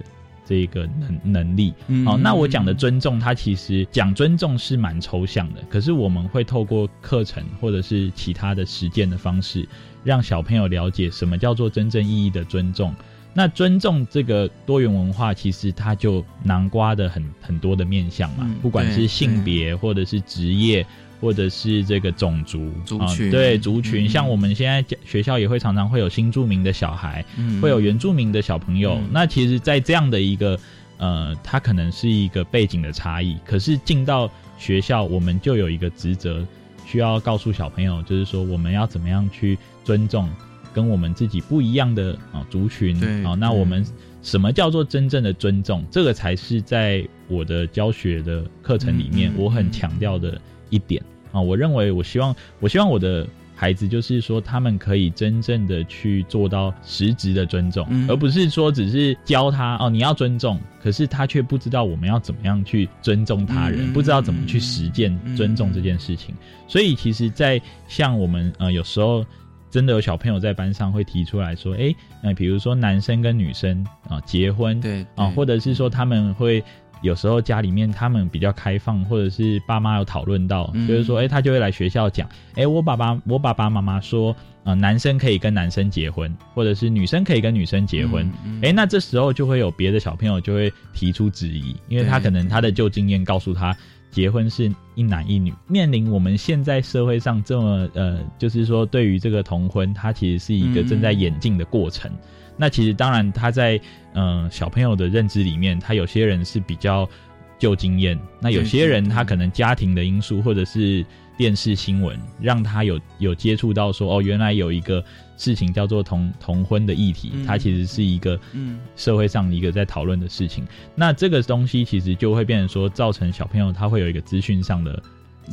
[0.45, 1.74] 这个能能力。
[2.06, 9.68] 好，那我讲的尊重，它其实讲尊重是蛮抽象的，可是我们会透过课程或者是其他的实践的方式，
[10.06, 12.95] 让小朋友了解什么叫做真正意义的尊重。
[13.34, 20.86] 那尊重这个多元文化，其实它就囊括的很很多的面向嘛，不管是性别，或者是职业，
[21.22, 27.24] 或者是这个种族族群，对族群，像我们现在学校也会常常会有新住民的小孩，
[27.62, 29.00] 会有原住民的小朋友。
[29.12, 30.60] 那其实，在这样的一个
[30.98, 36.46] 呃，它可能是一个背景的差异，可是进到学校，我们就有一个职责，
[36.86, 40.30] 需要告诉小朋友，就是说我们要怎么样去尊重。
[40.74, 42.96] 跟我们自己不一样的啊族群
[43.26, 43.86] 啊，那我们
[44.22, 45.84] 什么叫做真正的尊重？
[45.90, 51.42] 这个才是在我的教学的课程里面，我很强调的一点啊。
[51.42, 66.36] 我认为，我希望，我希望我的孩子就是说，他们可以真正的去做到实质的尊重，而不是说只是教他哦，你要尊重，可是他却不知道我们要怎么样去尊重他人，不知道怎么去实践尊重这件事情。
[66.68, 69.26] 所以，其实，在像我们呃，有时候。
[69.72, 76.64] 真的有小朋友在班上会提出来说：“哎，那比如说男生跟女生啊结婚，对啊，或者是说他们会
[77.02, 93.76] 有时候家里面他们比较开放，或者是爸妈有讨论到，就是说，哎，他就会来学校讲，哎，我爸爸我爸爸妈妈说，呃，男生可以跟男生结婚，或者是女生可以跟女生结婚，哎，那这时候就会有别的小朋友就会提出质疑，因为他可能他的旧经验告诉他，
[94.12, 102.12] 结婚是一男一女，面临我们现在社会上这么呃，就是说对于这个同婚，它其实是一个正在演进的过程。
[102.57, 103.80] 那其实当然，他在
[104.14, 107.09] 嗯小朋友的认知里面，他有些人是比较
[107.57, 111.03] 旧经验，那有些人他可能家庭的因素或者是
[111.38, 115.04] 电视新闻，让他有有接触到说哦，原来有一个
[115.38, 120.66] 事情叫做同同婚的议题，它其实是一个嗯社会上一个在讨论的事情。
[120.96, 125.02] 那这个东西其实就会变成说，造成小朋友他会有一个资讯上的。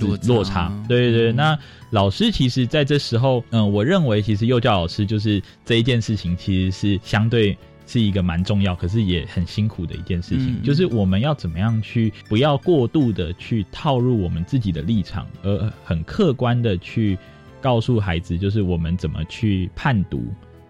[0.01, 1.33] 落落差，对对对。
[1.33, 1.59] 那
[1.91, 7.57] 老师其实在这时候，嗯，我认为其实幼教老师就是这一件事情，其实是相对
[7.89, 10.63] 是一个蛮重要，可是也很辛苦的一件事情。
[10.63, 17.19] 就是我们要怎么样去不要过度的去套入我们自己的立场，而很客观的去
[17.61, 20.23] 告诉孩子，就是我们怎么去判读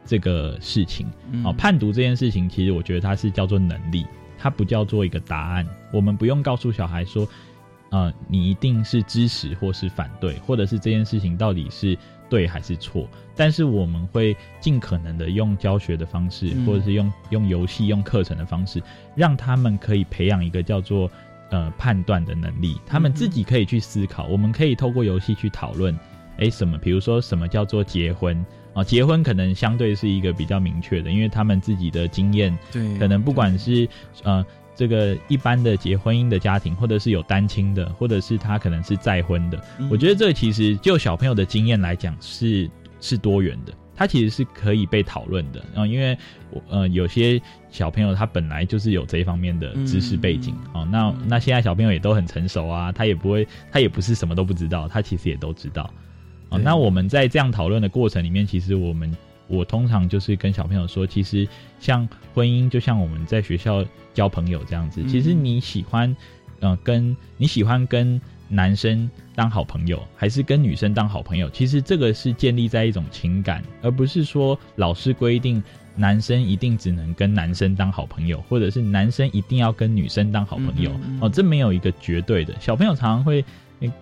[0.06, 1.06] 这个事情。
[1.44, 4.06] 哦，判读这件事情，其实我觉得它是叫做能力，
[4.38, 5.66] 它不叫做一个答案。
[5.92, 7.28] 我们不用告诉小孩说。
[7.90, 11.96] 呃，你一定是支持或是反对，或者是这件事情到底是
[12.28, 13.08] 对还是错？
[13.34, 18.82] 但是我们会尽可能的用教学的方式，或者是用用游戏、用课程的方式，
[19.14, 21.10] 让他们可以培养一个叫做
[21.50, 22.76] 呃判断的能力。
[22.86, 24.26] 他们自己可以去思考。
[24.26, 25.96] 我们可以透过游戏去讨论，
[26.38, 26.76] 哎，什么？
[26.78, 28.82] 比如说什么叫做结婚啊？
[28.82, 33.88] 结婚可能相对是一个比较明确的，因为他们自己的经验，对，可能不管是
[34.24, 34.44] 呃。
[34.78, 39.60] 这个一般的结婚姻的家庭，或者是有单亲的，或者是他可能是再婚的，
[39.90, 42.70] 我觉得这其实就小朋友的经验来讲是
[43.00, 45.58] 是多元的，他其实是可以被讨论的。
[45.74, 46.16] 然后因为
[46.68, 55.92] 呃有些小朋友他本来就是有这一方面的知识背景哦，那那现在小朋友也都很成熟啊，他也不会他也不是什么都不知道，他其实也都知道
[56.50, 56.56] 啊。
[56.56, 59.12] 那我们在这样讨论的过程里面，其实我们。
[59.48, 61.48] 我通常就是跟小朋友说，其实
[61.80, 63.84] 像婚姻，就像我们在学校
[64.14, 65.02] 交朋友这样子。
[65.08, 66.14] 其实你喜欢，
[66.60, 71.50] 嗯，跟你喜欢跟男生当好朋友，还是跟女生当好朋友？
[71.50, 75.62] 其实这个是建立在一种情感，而不是说老师规定
[75.96, 80.90] 男生一定只能跟男生当好朋友，或者是男生一定要跟女生当好朋友。
[81.20, 82.54] 哦，这没有一个绝对的。
[82.60, 83.44] 小朋友常常会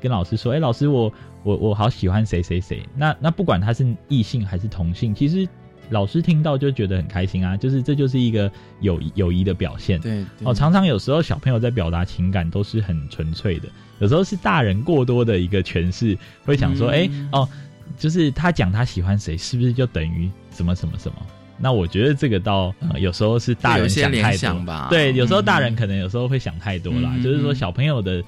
[0.01, 5.49] 跟老师说：“哎，老师我。”我我我好喜欢谁谁谁，那那不管他是异性还是同性，其实
[5.91, 10.01] 老师听到就觉得很开心啊，就是这就是一个友友谊的表现。
[10.01, 13.69] 对哦，常常有时候小朋友在表达情感都是很纯粹的，
[14.01, 17.49] 有时候是大人过多的一个诠释，会想说，哎哦，
[17.97, 21.17] 就是他讲他喜欢谁，是不是就等于什么什么什么？
[21.59, 24.89] 那我觉得这个倒有时候是大人想太多吧。
[24.91, 28.21] 对，有时候大人可能有时候会想太多啦，就是说小朋友的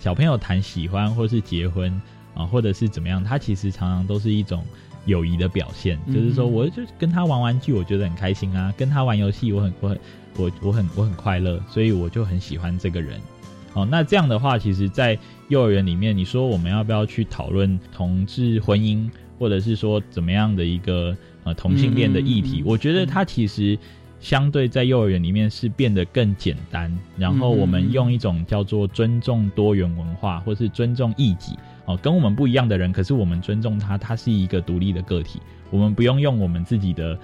[0.00, 2.02] 小朋友谈喜欢或是结婚。
[2.34, 3.22] 啊，或者是怎么样？
[3.22, 4.64] 他其实常常都是一种
[5.06, 9.98] 友谊的表现，就是说，我就跟他玩玩具，我觉得很开心啊；跟他玩游戏，我很我很
[10.36, 13.20] 我我很我很快乐，所以我就很喜欢这个人。
[13.74, 15.18] 哦，那这样的话，其实，在
[15.48, 22.62] 幼儿园里面，你说我们要不要去讨论同志婚姻，或者是说怎么样的一个呃同性恋的议题？
[22.64, 23.76] 我觉得它其实
[24.20, 26.96] 相对在幼儿园里面是变得更简单。
[27.16, 31.58] 然后我们用一种叫做尊重多元文化，或是尊重异己。
[31.86, 35.40] 哦，跟我们不一样的人，可是我们尊重他，他是一个独立的个体。
[35.70, 37.18] 我们不用用我们自己的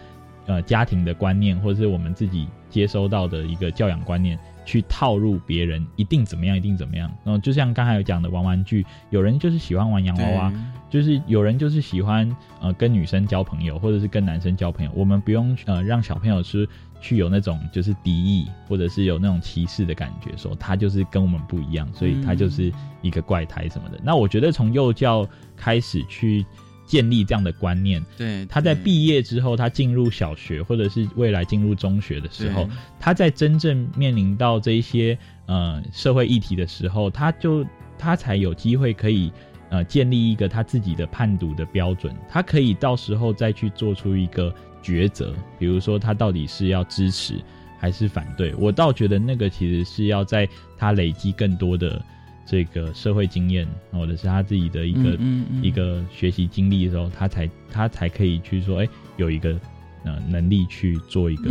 [0.47, 7.11] 呃家庭的观念，或者是我们自己接收到的一个教养观念，去套入别人一定怎么样，一定怎么样。
[7.25, 10.53] 然后就像刚才有讲的玩玩具，有人就是喜欢玩洋娃娃，
[10.91, 12.31] 就是有人就是喜欢
[12.61, 14.91] 呃跟女生交朋友，或者是跟男生交朋友。
[14.95, 16.69] 我们不用呃让小朋友是。
[17.01, 22.71] 去有那种就是敌意，或者是有那种歧视的感觉，说他就是跟我们不一样，所以他就是
[23.01, 23.99] 一个怪胎什么的。
[24.05, 25.27] 那我觉得从幼教
[25.57, 26.45] 开始去
[26.85, 37.65] 建立这样的观念，对，他在毕业之后，他进入小学或者是未来进入中学的时候，他在真正面临到这一些呃社会议题的时候，他就
[37.99, 39.33] 他才有机会可以
[39.71, 44.55] 呃建立一个他自己的判读的标准，他可以到时候再去做出一个。
[44.83, 47.35] 抉择，比如说他到底是要支持
[47.79, 52.03] 还是反对，我倒觉得那个其实是要在他累积更多的
[52.47, 55.19] 这个社会经验，或者是他自己的一个
[55.63, 59.59] 一个学习经历的时候，他才他才可以去说，哎，有一个
[60.05, 61.51] 呃能力去做一个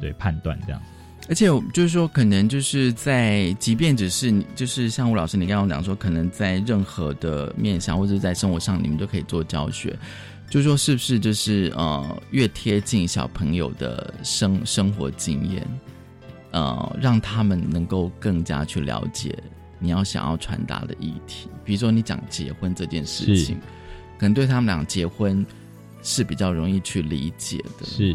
[0.00, 0.82] 对判断这样。
[1.28, 9.96] 而且就是说，可能就是在即便只是就是像吴老师你刚刚讲说，可能在任何的面向或者在生活上，你们都可以做教学。
[10.52, 15.66] 就说是不是就是呃越贴近小朋友的生生活经验，
[16.50, 19.34] 呃，让他们能够更加去了解
[19.78, 21.48] 你要想要传达的议题。
[21.64, 23.56] 比如说，你讲结婚这件事情，
[24.18, 25.42] 可能对他们俩结婚
[26.02, 27.86] 是比较容易去理解的。
[27.86, 28.14] 是，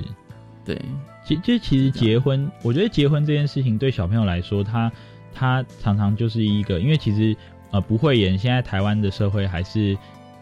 [0.63, 0.79] 对。
[1.25, 4.91] 其就其实结婚，我觉得结婚这件事情对小朋友来说，他
[5.33, 7.35] 他常常就是一个，因为其实
[7.71, 9.97] 呃不会演，现在台湾的社会还是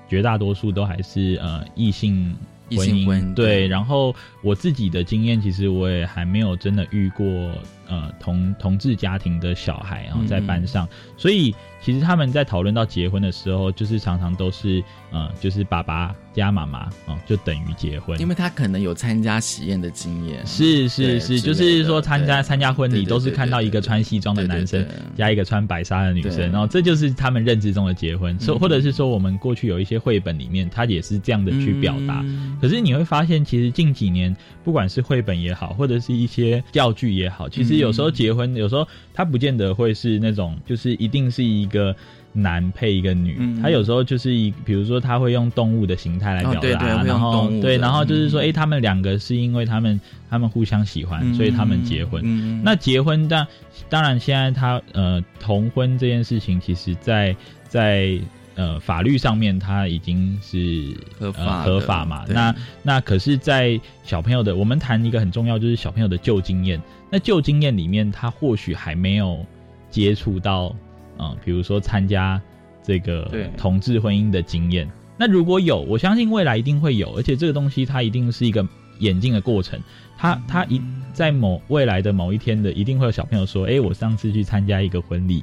[0.08, 2.36] 绝大多数都还是呃异性。
[2.76, 7.52] 婚姻对，然后我自己的经验，其实我也还没有真的遇过
[7.88, 32.26] 呃同同志家庭的小孩，然后在班上，所以其实他们在讨论到结婚的时候，就是常常都是呃，就是爸爸加妈妈啊，就等于结婚，因为他可能有参加喜宴的经验，是是是，就是说参加参加婚礼都是看到一个穿西装的男生加一个穿白纱的女生，然后这就是他们认知中的结婚，说或者是说我们过去有一些绘本里面，他也是这样的去表达。
[32.60, 41.96] 可是你会发现，其实近几年，不管是绘本也好，或者是一些教具也好，其实有时候结婚，有时候他不见得会是那种，就是一定是一个
[42.34, 50.00] 男配一个女，他有时候就是一，比如说他会用动物的形态来表达，然后对，然后就是说，哎，他们两个是因为他们
[50.30, 52.64] 他们互相喜欢，所以他们结婚。
[52.64, 53.48] 那结婚，但
[53.90, 57.36] 当然现在他呃同婚这件事情，其实在
[57.68, 58.20] 在。
[58.58, 62.24] 呃，法律上面它已经是合法合法嘛？
[62.30, 66.82] 那那可是，在小朋友的，我们谈一个很重要，就是小朋友的旧经验。
[67.16, 69.46] 那旧经验里面，他或许还没有
[69.90, 70.76] 接触到，
[71.18, 72.42] 嗯，比如说参加
[72.84, 74.86] 这个同志婚姻的经验。
[75.18, 78.68] 那如果有，我相信未来一定会有，而且这个东西它一定是一个
[79.00, 79.80] 演进的过程。
[80.18, 80.82] 他他一
[81.14, 85.42] 在某未来的某一天的，一定会有小朋友说：“哎，我上次去参加一个婚礼。”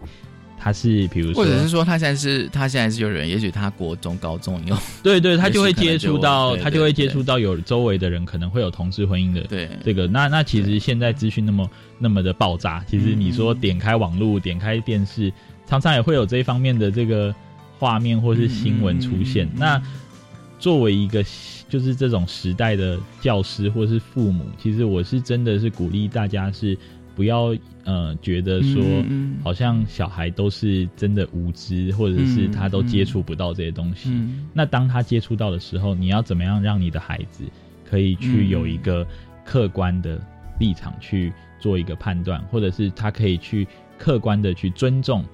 [0.62, 15.32] 他是，比如说，或者是说，他现在是，他现在是有人，也许他国中、高中有， 对对，他就会接触到，他就会接触到有周围的人可能会有同志婚姻的，对这个，那那其实现在资讯那么那么的爆炸，其实你说点开网络、点开电视，
[15.66, 17.34] 常常也会有这一方面的这个
[17.80, 19.50] 画面或是新闻出现。
[19.56, 19.82] 那
[20.60, 21.24] 作为一个
[21.68, 26.78] 就是这种时代的教师或是父母，其实我是真的是鼓励大家是。
[27.14, 27.54] 不要
[27.84, 28.82] 呃觉得说
[29.44, 34.10] 好像小孩都是真的无知，或者是他都接触不到这些东西。
[34.52, 37.44] 那当他接触到的时候，你要怎么样让你的孩子
[37.84, 39.06] 可以去有一个
[39.44, 40.18] 客观的
[40.58, 43.66] 立场去做一个判断，或者是他可以去
[43.98, 45.24] 客观的去尊重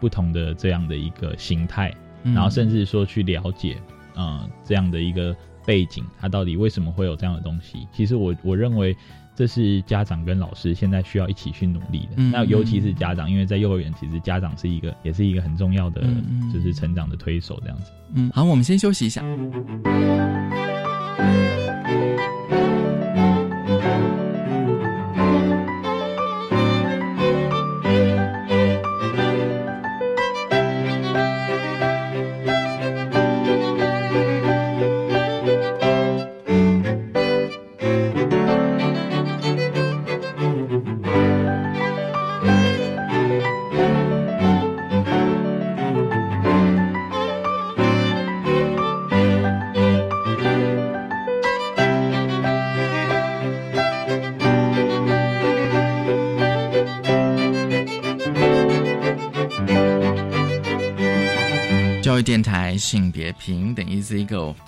[0.00, 3.76] 不同的这样的一个形态，然后甚至说去了解
[4.14, 7.86] 呃这样的一个背景，他到底为什么会有这样的东西？
[7.92, 8.96] 其实我我认为。
[9.40, 12.22] 这是家长跟老师现在需要一起去努力的。
[12.30, 16.02] 那尤其是家长，因为在幼儿园，其实家长是一个，也是一个很重要的，
[16.52, 17.90] 就是成长的推手，这样子。
[18.12, 19.24] 嗯，好，我们先休息一下。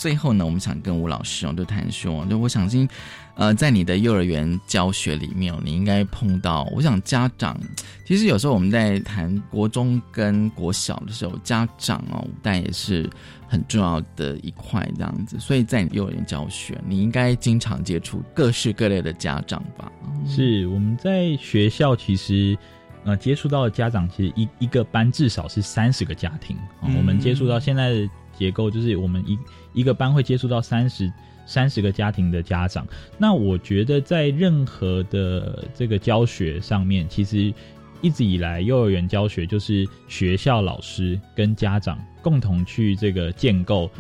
[0.02, 2.88] 最后呢，我们想跟吴老师哦，就谈说，就我相信，
[3.36, 6.64] 呃，在你的幼儿园教学里面，你应该碰到。
[6.74, 7.56] 我想家长，
[8.04, 13.08] 其实有时候我们在谈国中跟国小的时候，家长哦，但也是
[13.46, 15.38] 很重要的一块这样子。
[15.38, 19.92] 所以在幼儿园教学，你应该经常接触各式各类的家长吧？
[20.26, 22.58] 是我们在学校其实。
[23.04, 26.86] 呃，接触到的家长其实一一个班至少是三十个家庭啊。
[26.96, 29.36] 我们接触到现在的结构，就是我们一
[29.72, 31.12] 一个班会接触到三十
[31.46, 32.86] 三十个家庭的家长。
[33.18, 37.52] 那我觉得在任何的这个教学上面，其实
[38.00, 43.90] 一直以来幼儿园教学就是学校老师跟家长共同去这个建构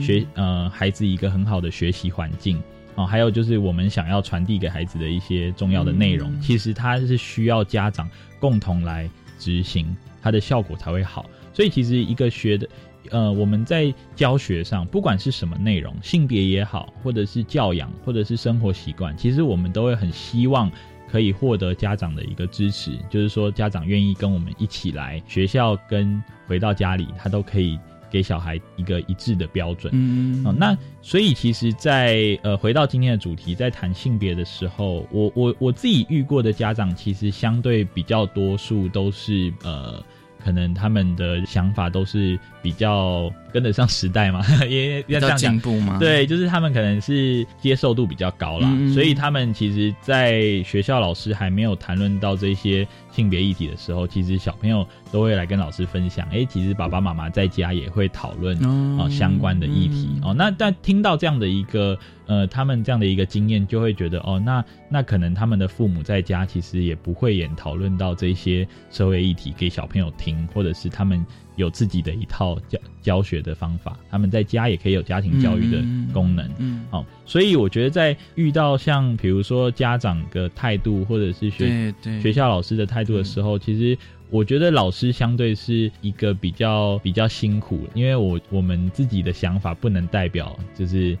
[0.00, 2.62] 学呃孩子一个很好的学习环境。
[2.94, 8.06] 哦，还有就是我们想要传递给孩子的一些重要的内容，其实它是需要家长
[8.38, 9.08] 共同来
[9.38, 11.24] 执行，它的效果才会好。
[11.54, 12.68] 所以其实一个学的，
[13.10, 20.70] 呃，我们在教学上，不管是什么内容，性别也好，或者是教养，或者是生活习惯，其实我们都会很希望
[21.10, 27.78] 可以获得家长的一个支持，就是说家长愿意跟我们一起来学校，跟回到家里，他都可以。
[28.12, 29.90] 给小孩一个一致的标准。
[29.96, 40.04] 嗯，哦，那所以其实，在呃回到今天的主题，在谈性别的时候，我我我自己遇过的家长，其实相对比较多数都是呃。
[40.44, 45.98] 可能他们的想法都是比较跟得上时代嘛， 也要这样进步吗？
[45.98, 56.26] 对，就是他们可能是接受度比较高啦，所以他们其实，在学校老师还没有谈论到这些性别议题的时候，其实小朋友都会来跟老师分享。
[56.32, 58.56] 哎，其实爸爸妈妈在家也会讨论
[58.98, 60.32] 啊相关的议题哦。
[60.32, 61.98] 那但听到这样的一个。
[62.26, 71.26] 呃，他们这样的一个经验，就会觉得哦，那那可能他们的父母在家其实也不会也讨论到这些社会议题给小朋友听，或者是他们
[71.56, 75.82] 有自己的一套教教学的方法，他们在家也可以有家庭教育的
[76.12, 76.48] 功能。
[76.58, 83.98] 嗯，好，所以我觉得在遇到像比如说家长的态度，或者是学学校老师的态度的时候，其实
[84.30, 91.18] 我觉得老师相对是一个比较比较辛苦，因为我我们自己的想法不能代表就是。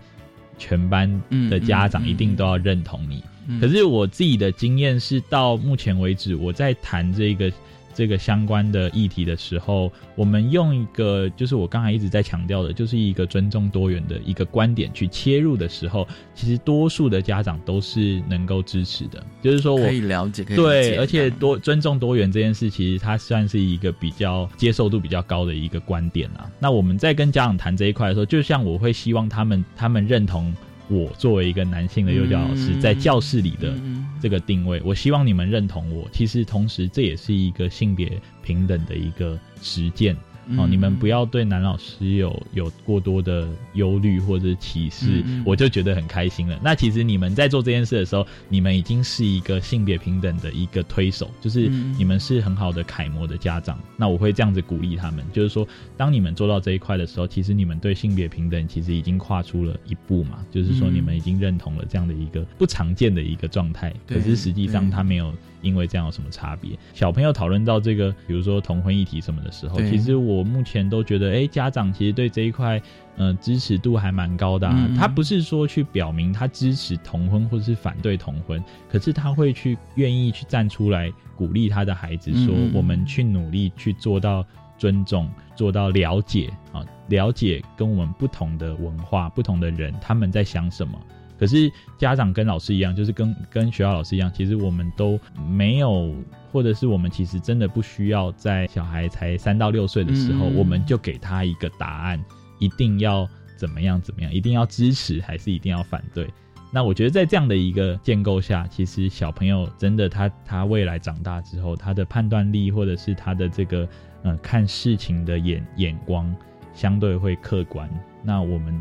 [0.58, 1.10] 全班
[1.50, 3.24] 的家长一定都要认同你。
[3.60, 7.50] 可是我自己的经验是，到目前为止，我在谈这个。
[7.94, 19.24] 这个相关的议题的时候，我们用一个就是我刚才一直在强调的，就是一个尊重多元的一个观点去切入的时候，其实多数的家长都是能够支持的。
[19.42, 26.50] 就是说，我可以了解，对，而且多尊重多元这件事，其实它算是一个比较接受度比较高的一个观点啊。
[26.58, 30.54] 那我们在跟家长谈这一块的时候，就像我会希望他们他们认同。
[30.88, 33.74] 我作为一个男性的幼教老师，在教室里的
[34.20, 36.08] 这个定位，我希望你们认同我。
[36.12, 40.16] 其实，同时这也是一个性别平等的一个实践。
[40.58, 46.58] 哦，你们不要对男老师有有过多的忧虑或者歧视，我就觉得很开心了。
[46.62, 53.78] 那其实你们在做这件事的时候，你们已经是一个性别平等的一个推手，就是你们是很好的楷模的家长。
[53.96, 60.44] 那我会这样子鼓励他们，就是说，当你们做到这一块的时候，其实你们对性别平等其实已经跨出了一步嘛。
[60.50, 63.92] 就是说，你们已经认同了这样的一个不常见的一个状态。
[64.06, 65.32] 可是实际上，他没有。
[65.62, 66.76] 因为这样有什么差别？
[66.92, 72.80] 小朋友讨论到这个，比如说同婚议题什么的时候，其实我目前都觉得，哎，家长其实对这一块，
[73.16, 74.68] 呃，支持度还蛮高的。
[74.96, 84.44] 他不是说去表明他支持同婚或者是反对同婚，可是他会去愿意去站出来鼓励他的孩子，说我们去努力去做到
[84.76, 90.98] 尊重，做到了解啊，了解跟我们不同的文化、不同的人他们在想什么。
[91.42, 91.68] 可是
[91.98, 95.18] 家长跟老师一样，就是跟跟学校老师一样，其实我们都
[95.50, 96.14] 没有，
[96.52, 102.24] 或者是我们其实真的不需要在小孩才三到六岁的时候，我们就给他一个答案，
[102.60, 106.32] 一定要怎么样怎么样，一定要支持还是一定要反对？
[106.72, 113.88] 那我觉得在这样的一个建构下，其实小朋友真的他他未来长大之后，他的判断力或者是他的这个
[114.22, 116.32] 呃看事情的眼眼光
[116.72, 117.90] 相对会客观。
[118.22, 118.80] 那我们。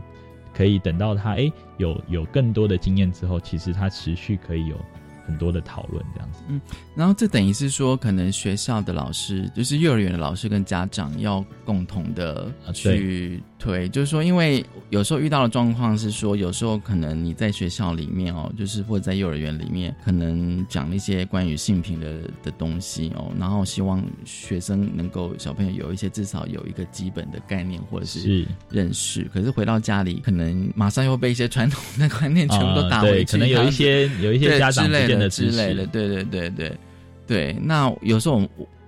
[0.62, 4.76] 可以等到他哎有有更多的经验之后，其实他持续可以有
[5.26, 6.43] 很多的讨论这样子。
[6.49, 6.62] 嗯，
[6.93, 13.41] 然后这等于是说，可能学校的老师，就是幼儿园的老师跟家长要共同的去。
[13.64, 22.07] 对，就是说，因为有时候遇到的状况是说，有时候可能你在学校里面哦，就是或者在幼儿园里面，可能讲一些关于性平的
[22.41, 29.30] 的东西哦，然后希望学生能够小朋友有一些至少有一个基本的概念或者是认识。
[29.32, 36.78] 可是回到家里，可能马上又被一些传统的观念全部都打回去，可能有一些有一些家长之间的之类的，对对对对
[37.28, 37.55] 对。
[37.62, 38.41] 那有时候。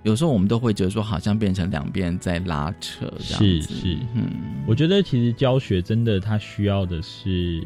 [0.04, 3.62] 有时候我们都会觉得说，好像变成两边在拉扯这样子。
[3.62, 4.30] 是是，嗯，
[4.66, 7.62] 我觉得其实教学真的，它需要的是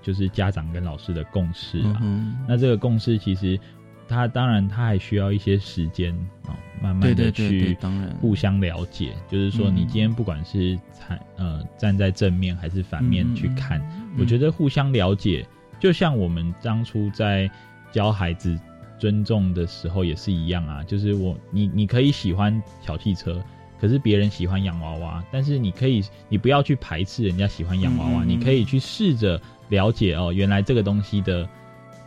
[0.00, 2.00] 就是家长跟老师的共识啊。
[2.48, 3.58] 那这个共识其实，
[4.06, 6.14] 他当然他还需要一些时间
[6.46, 9.12] 啊，慢慢的去当然互相了解。
[9.28, 13.82] 就是说，你今天不管是站呃站在正面还是反面去看，
[14.16, 15.44] 我觉得互相了解，
[15.80, 17.50] 就像我们当初在
[17.90, 18.56] 教孩子。
[18.98, 23.42] 尊重的时候也是一样啊，就是我你你可以喜欢小汽车，
[23.80, 31.48] 可是别人喜欢洋娃娃，但是你可以你不要去排斥人家喜欢洋娃娃，你可以去试着了解哦，原来这个东西的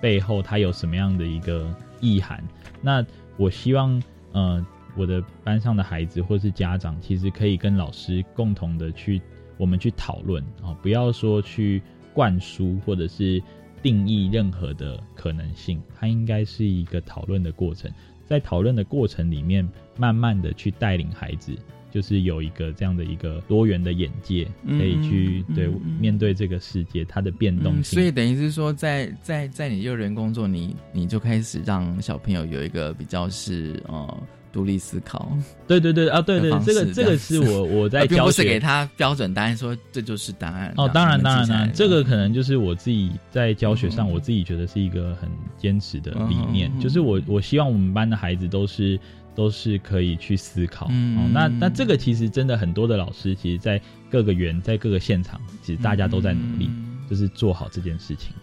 [0.02, 2.44] 背后它有什么样的一个意涵。
[2.82, 4.66] 那我希望呃
[4.96, 9.22] 我的班上的孩子或是家长，其实可以跟老师共同的去
[9.58, 11.82] 我们去讨论啊，不要说去
[12.14, 13.44] 灌输或者是。
[13.82, 17.92] 定义任何的可能性，它应该是一个讨论的过程，
[18.26, 19.68] 在讨论的过程里面，
[19.98, 21.56] 慢慢的去带领孩子，
[21.90, 25.68] 就是有一个这样的一个多元的眼界，可以去对
[26.00, 27.84] 面对这个世界它的变动性。
[27.84, 35.32] 所以等于是说，在在在你幼儿园工作，你你就开始让小朋友有一个比较是呃独立思考。
[35.68, 40.74] 对对对啊，对对，这个这个是我我在教学给他标准答案，说这就是答案。
[40.78, 49.00] 哦，当然当然当然，这个可能就是我自己在教学上，我自己觉得是一个很坚持的理念，就是我我希望我们班的孩子都是
[49.36, 50.88] 都是可以去思考。
[50.88, 53.80] 哦，那那这个其实真的很多的老师，其实，在
[54.10, 56.70] 各个园，在各个现场，其实大家都在努力，
[57.10, 58.34] 就是做好这件事情。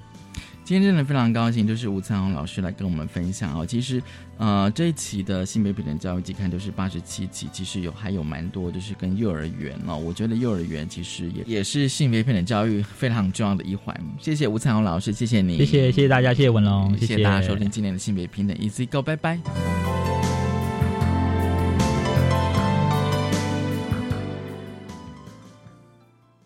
[0.64, 3.66] 今天真的非常高兴，就是吴灿宏老师来跟我们分享哦。
[3.66, 4.02] 其实，
[4.38, 9.98] 呃，这一期的性别平等教育季刊就是八十七期，其实有还有蛮多，就是跟幼儿园哦。
[9.98, 13.94] 我觉得幼儿园其实也也是性别平等教育非常重要的一环。
[14.18, 19.38] 谢谢吴灿宏老师，谢谢你，谢谢谢谢大家，谢谢文龙，谢谢大家收听今年的性别平等 Easy Go，拜拜。